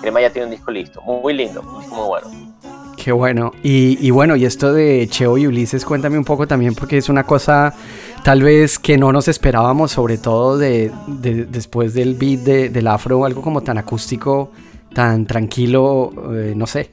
[0.02, 2.28] Crema ya tiene un disco listo, muy lindo, un disco muy bueno.
[2.98, 3.52] Qué bueno.
[3.62, 7.10] Y, y, bueno, y esto de Cheo y Ulises, cuéntame un poco también, porque es
[7.10, 7.74] una cosa
[8.24, 12.88] tal vez que no nos esperábamos, sobre todo de, de después del beat de, del
[12.88, 14.52] afro, algo como tan acústico,
[14.94, 16.92] tan tranquilo, eh, no sé.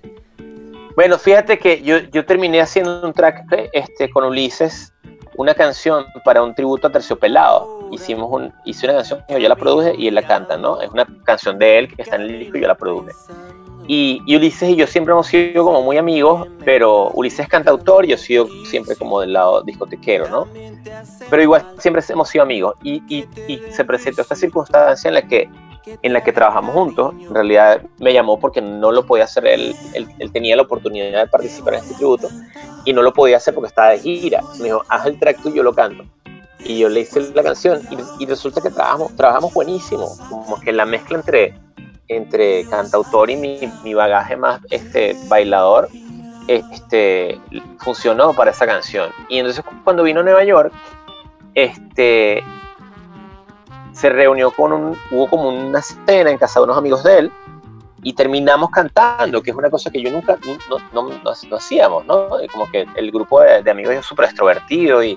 [0.94, 4.92] Bueno, fíjate que yo, yo terminé haciendo un track este, con Ulises
[5.36, 7.88] una canción para un tributo a Terciopelado.
[7.90, 10.80] Hicimos un, hice una canción yo la produje y él la canta, ¿no?
[10.80, 13.12] Es una canción de él que está en el disco y yo la produje.
[13.88, 18.04] Y, y, Ulises y yo siempre hemos sido como muy amigos, pero Ulises es cantautor
[18.04, 20.46] y yo he sido siempre como del lado discotequero, ¿no?
[21.28, 22.76] Pero igual siempre hemos sido amigos.
[22.82, 25.48] Y, y, y se presentó esta circunstancia en la que
[25.84, 27.14] en la que trabajamos juntos.
[27.20, 31.24] En realidad me llamó porque no lo podía hacer él, él, él, tenía la oportunidad
[31.24, 32.28] de participar en este tributo
[32.84, 34.40] y no lo podía hacer porque estaba de gira.
[34.58, 36.04] Me dijo, haz el track tú y yo lo canto.
[36.64, 40.72] Y yo le hice la canción y, y resulta que trabajamos, trabajamos buenísimo, como que
[40.72, 41.54] la mezcla entre,
[42.06, 45.88] entre cantautor y mi, mi bagaje más este, bailador
[46.48, 47.40] este,
[47.78, 49.10] funcionó para esa canción.
[49.28, 50.72] Y entonces cuando vino a Nueva York,
[51.54, 52.42] este,
[54.02, 57.32] se reunió con un, hubo como una cena en casa de unos amigos de él
[58.02, 60.36] y terminamos cantando, que es una cosa que yo nunca,
[60.68, 62.30] no, no, no, no hacíamos, ¿no?
[62.50, 65.16] Como que el grupo de, de amigos es súper extrovertido y,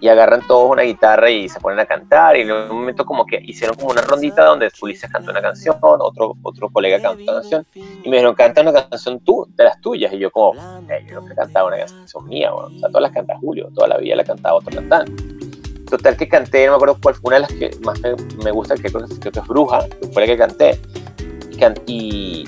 [0.00, 3.26] y, agarran todos una guitarra y se ponen a cantar y en un momento como
[3.26, 7.42] que hicieron como una rondita donde Ulises cantó una canción, otro, otro colega cantó una
[7.42, 10.54] canción y me dijeron, canta una canción tú, de las tuyas y yo como,
[10.88, 13.88] hey, yo no cantaba una canción mía, bueno, o sea, todas las canta Julio, toda
[13.88, 15.45] la vida la cantaba otro cantante.
[15.88, 18.14] Total que canté, no me acuerdo cuál fue una de las que más me,
[18.44, 20.80] me gusta, que creo, que es Bruja, que fue la que canté.
[21.86, 22.44] Y,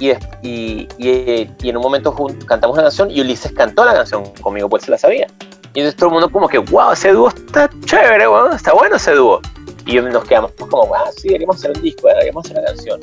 [0.00, 0.10] y,
[0.42, 2.14] y, y, en un momento
[2.46, 5.26] cantamos la canción y Ulises cantó la canción conmigo, pues se la sabía.
[5.74, 8.96] Y entonces todo el mundo como que, wow, ese dúo está chévere, bueno, está bueno
[8.96, 9.40] ese dúo.
[9.86, 13.00] Y nos quedamos como, wow, sí, deberíamos hacer un disco, deberíamos hacer una canción.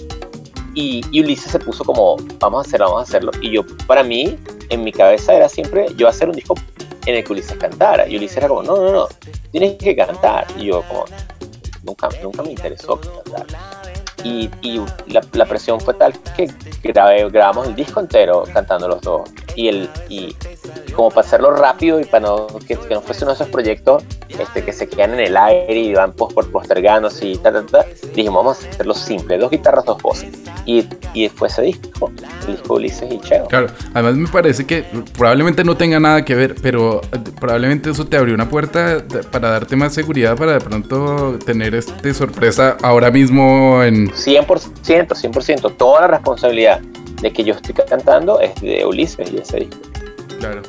[0.75, 3.31] Y, y, Ulises se puso como, vamos a hacerlo, vamos a hacerlo.
[3.41, 4.37] Y yo, para mí,
[4.69, 6.55] en mi cabeza era siempre yo hacer un disco
[7.05, 8.07] en el que Ulises cantara.
[8.07, 9.07] Y Ulises era como, no, no, no,
[9.51, 10.47] tienes que cantar.
[10.57, 11.05] Y yo como,
[11.83, 13.84] nunca, nunca me interesó cantar.
[14.25, 14.49] Y,
[15.33, 16.49] la, presión fue tal que
[16.83, 19.29] grabé, grabamos el disco entero cantando los dos.
[19.55, 20.35] y, el, y
[20.95, 24.63] como para hacerlo rápido y para no, que, no fuese uno de esos proyectos este,
[24.63, 28.65] que se quedan en el aire y van post, postergándose y tal, tal, dijimos, vamos
[28.65, 30.29] a hacerlo simple, dos guitarras, dos voces.
[30.65, 32.11] Y, y fue ese disco,
[32.47, 33.45] el disco Ulises y Cheo.
[33.47, 34.83] Claro, además me parece que
[35.15, 39.49] probablemente no tenga nada que ver, pero eh, probablemente eso te abrió una puerta para
[39.51, 44.11] darte más seguridad para de pronto tener este sorpresa ahora mismo en...
[44.15, 49.57] 100%, 100%, toda la responsabilidad de que yo estoy cantando es de Ulises y ese
[49.57, 49.77] disco,
[50.39, 50.61] Claro.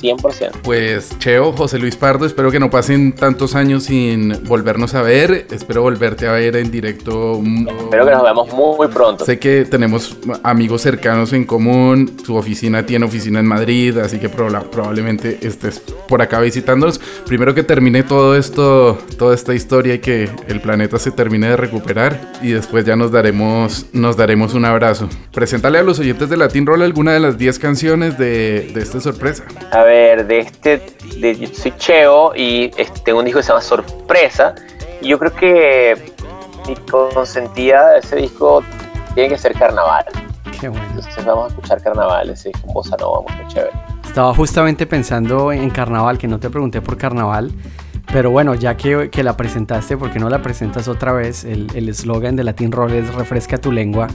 [0.00, 0.50] 100%.
[0.62, 5.46] Pues Cheo, José Luis Pardo, espero que no pasen tantos años sin volvernos a ver.
[5.50, 7.38] Espero volverte a ver en directo.
[7.42, 9.24] mm, Espero que nos veamos muy pronto.
[9.24, 12.12] Sé que tenemos amigos cercanos en común.
[12.24, 17.00] Su oficina tiene oficina en Madrid, así que proba- probablemente estés por acá visitándonos.
[17.26, 21.56] Primero que termine todo esto, toda esta historia y que el planeta se termine de
[21.56, 25.08] recuperar y después ya nos daremos, nos daremos un abrazo.
[25.32, 29.00] Preséntale a los oyentes de Latin Roll alguna de las 10 canciones de, de esta
[29.00, 29.44] sorpresa.
[29.72, 30.82] A ver, de este,
[31.18, 34.54] de, yo soy Cheo y este, tengo un disco que se llama Sorpresa.
[35.00, 36.12] Y yo creo que
[36.66, 38.62] mi consentida de ese disco
[39.14, 40.04] tiene que ser Carnaval.
[40.60, 40.84] Qué bueno.
[40.90, 43.72] Entonces vamos a escuchar Carnaval, ese con bossa nova muy chévere.
[44.04, 47.52] Estaba justamente pensando en carnaval, que no te pregunté por carnaval,
[48.12, 51.44] pero bueno, ya que, que la presentaste, ¿por qué no la presentas otra vez?
[51.44, 54.08] El el eslogan de Latin Roll es refresca tu lengua.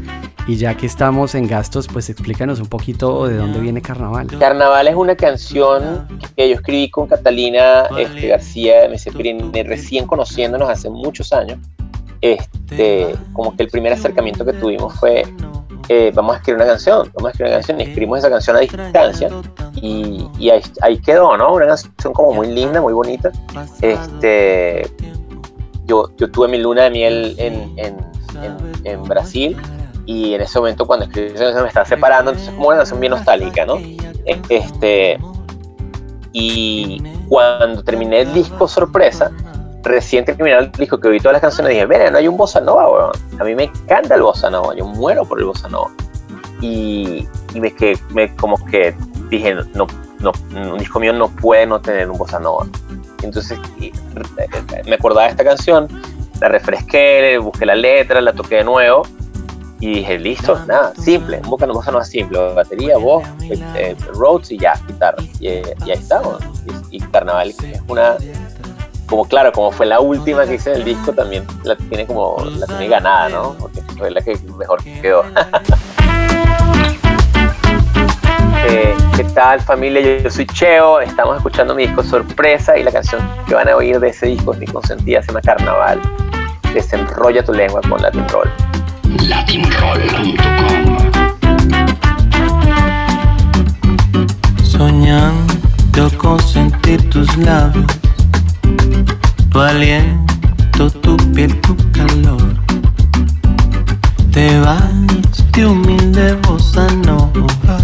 [0.47, 4.27] Y ya que estamos en gastos, pues explícanos un poquito de dónde viene carnaval.
[4.39, 6.07] Carnaval es una canción
[6.37, 11.57] que yo escribí con Catalina este, García de Pirine, recién conociéndonos hace muchos años.
[12.21, 15.23] Este, como que el primer acercamiento que tuvimos fue,
[15.89, 18.55] eh, vamos a escribir una canción, vamos a escribir una canción, y escribimos esa canción
[18.55, 19.29] a distancia,
[19.75, 21.53] y, y ahí, ahí quedó, ¿no?
[21.53, 23.31] Una canción como muy linda, muy bonita.
[23.81, 24.89] Este,
[25.85, 27.97] yo, yo tuve mi luna de miel en, en,
[28.41, 29.57] en, en Brasil,
[30.07, 32.99] y en ese momento cuando escribí esa canción me estaba separando, entonces como una canción
[32.99, 33.79] bien nostálgica, ¿no?
[34.49, 35.19] Este,
[36.31, 39.31] y cuando terminé el disco sorpresa,
[39.85, 42.59] recién terminado el disco que oí todas las canciones, dije, mira, no hay un bossa
[42.59, 43.11] nova, weón.
[43.39, 45.91] A mí me encanta el bossa nova, yo muero por el bossa nova.
[46.61, 48.95] Y, y me, que, me como que
[49.29, 49.87] dije, no,
[50.19, 50.31] no,
[50.71, 52.65] un disco mío no puede no tener un bossa nova.
[53.21, 53.91] Entonces y,
[54.85, 55.87] me acordaba de esta canción,
[56.41, 59.03] la refresqué, busqué la letra, la toqué de nuevo
[59.79, 64.57] y dije, listo, nada, simple, un bossa nova simple, batería, voz, eh, eh, Rhodes y
[64.57, 65.21] ya, guitarra.
[65.39, 66.39] Y, eh, y ahí weón.
[66.89, 67.57] y, y Carnaval es
[67.87, 68.17] una
[69.05, 72.37] como claro, como fue la última que hice en el disco, también la tiene como,
[72.57, 73.55] la tiene ganada, ¿no?
[73.59, 75.23] Porque fue la que mejor quedó.
[78.67, 80.01] eh, ¿Qué tal familia?
[80.01, 83.75] Yo, yo soy Cheo, estamos escuchando mi disco Sorpresa y la canción que van a
[83.75, 86.01] oír de ese disco es mi consentida, se llama Carnaval.
[86.73, 88.49] Desenrolla tu lengua con Latin Roll.
[89.27, 90.95] latinroll.com
[94.63, 97.85] Soñando con sentir tus labios,
[99.55, 102.59] tu aliento, tu piel, tu calor.
[104.33, 104.91] Te vas
[105.53, 107.77] de humilde bossa nova.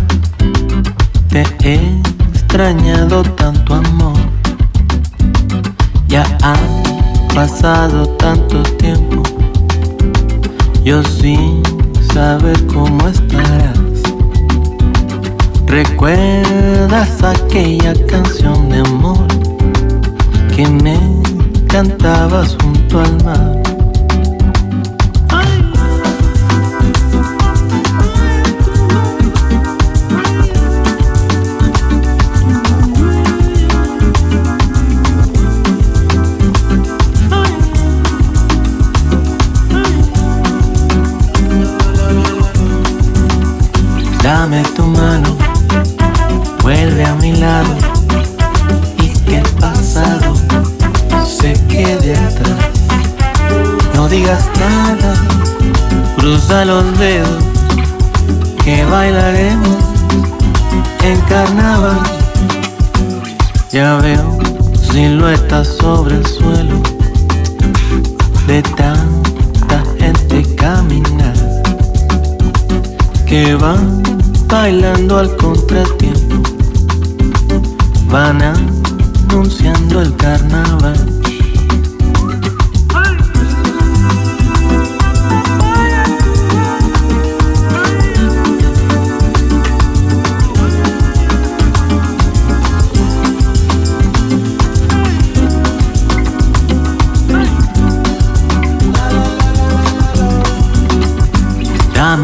[1.30, 1.80] Te he
[2.34, 4.20] extrañado tanto amor.
[6.10, 6.58] Ya ha
[7.34, 9.24] pasado tanto tiempo.
[10.84, 11.64] Yo sin
[12.14, 13.80] saber cómo estarás.
[15.68, 19.26] ¿Recuerdas aquella canción de amor
[20.54, 21.21] que me
[21.72, 23.62] cantabas junto al mar?
[44.22, 45.38] Dame tu mano,
[46.62, 47.91] vuelve a mi lado
[51.72, 52.72] quede atrás.
[53.96, 55.14] No digas nada,
[56.18, 57.44] cruza los dedos
[58.64, 59.78] que bailaremos
[61.04, 62.02] en carnaval.
[63.72, 64.38] Ya veo
[64.92, 66.82] siluetas sobre el suelo
[68.48, 71.34] de tanta gente caminar
[73.26, 74.04] que van
[74.48, 76.36] bailando al contratiempo,
[78.10, 81.11] van anunciando el carnaval.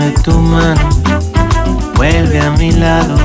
[0.08, 0.90] Dame tu mano,
[1.98, 3.18] vuelve a mi lado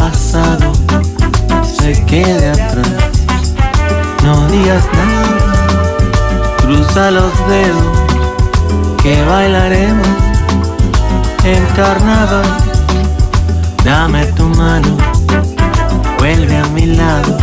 [0.00, 0.72] pasado
[1.62, 2.88] se quede atrás.
[4.22, 7.98] No digas nada, cruza los dedos
[9.02, 10.08] que bailaremos
[11.44, 12.46] en carnaval.
[13.84, 14.96] Dame tu mano,
[16.18, 17.36] vuelve a mi lado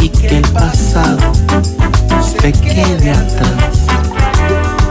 [0.00, 1.32] y que el pasado
[2.40, 3.89] se quede atrás.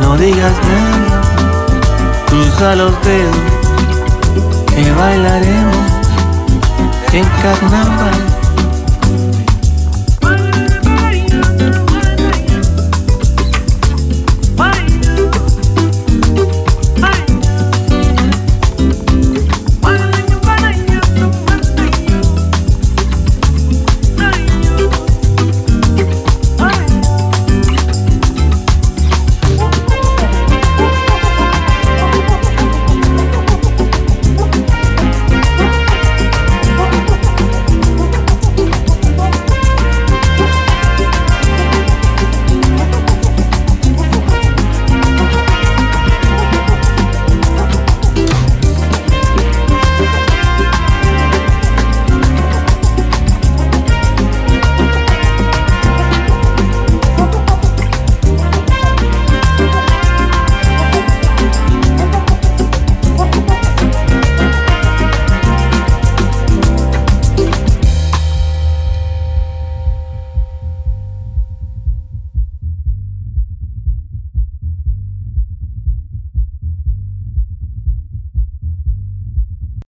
[0.10, 1.22] No digas nada,
[2.26, 3.38] cruza los dedos
[4.76, 5.86] que bailaremos
[7.14, 8.39] en carnaval.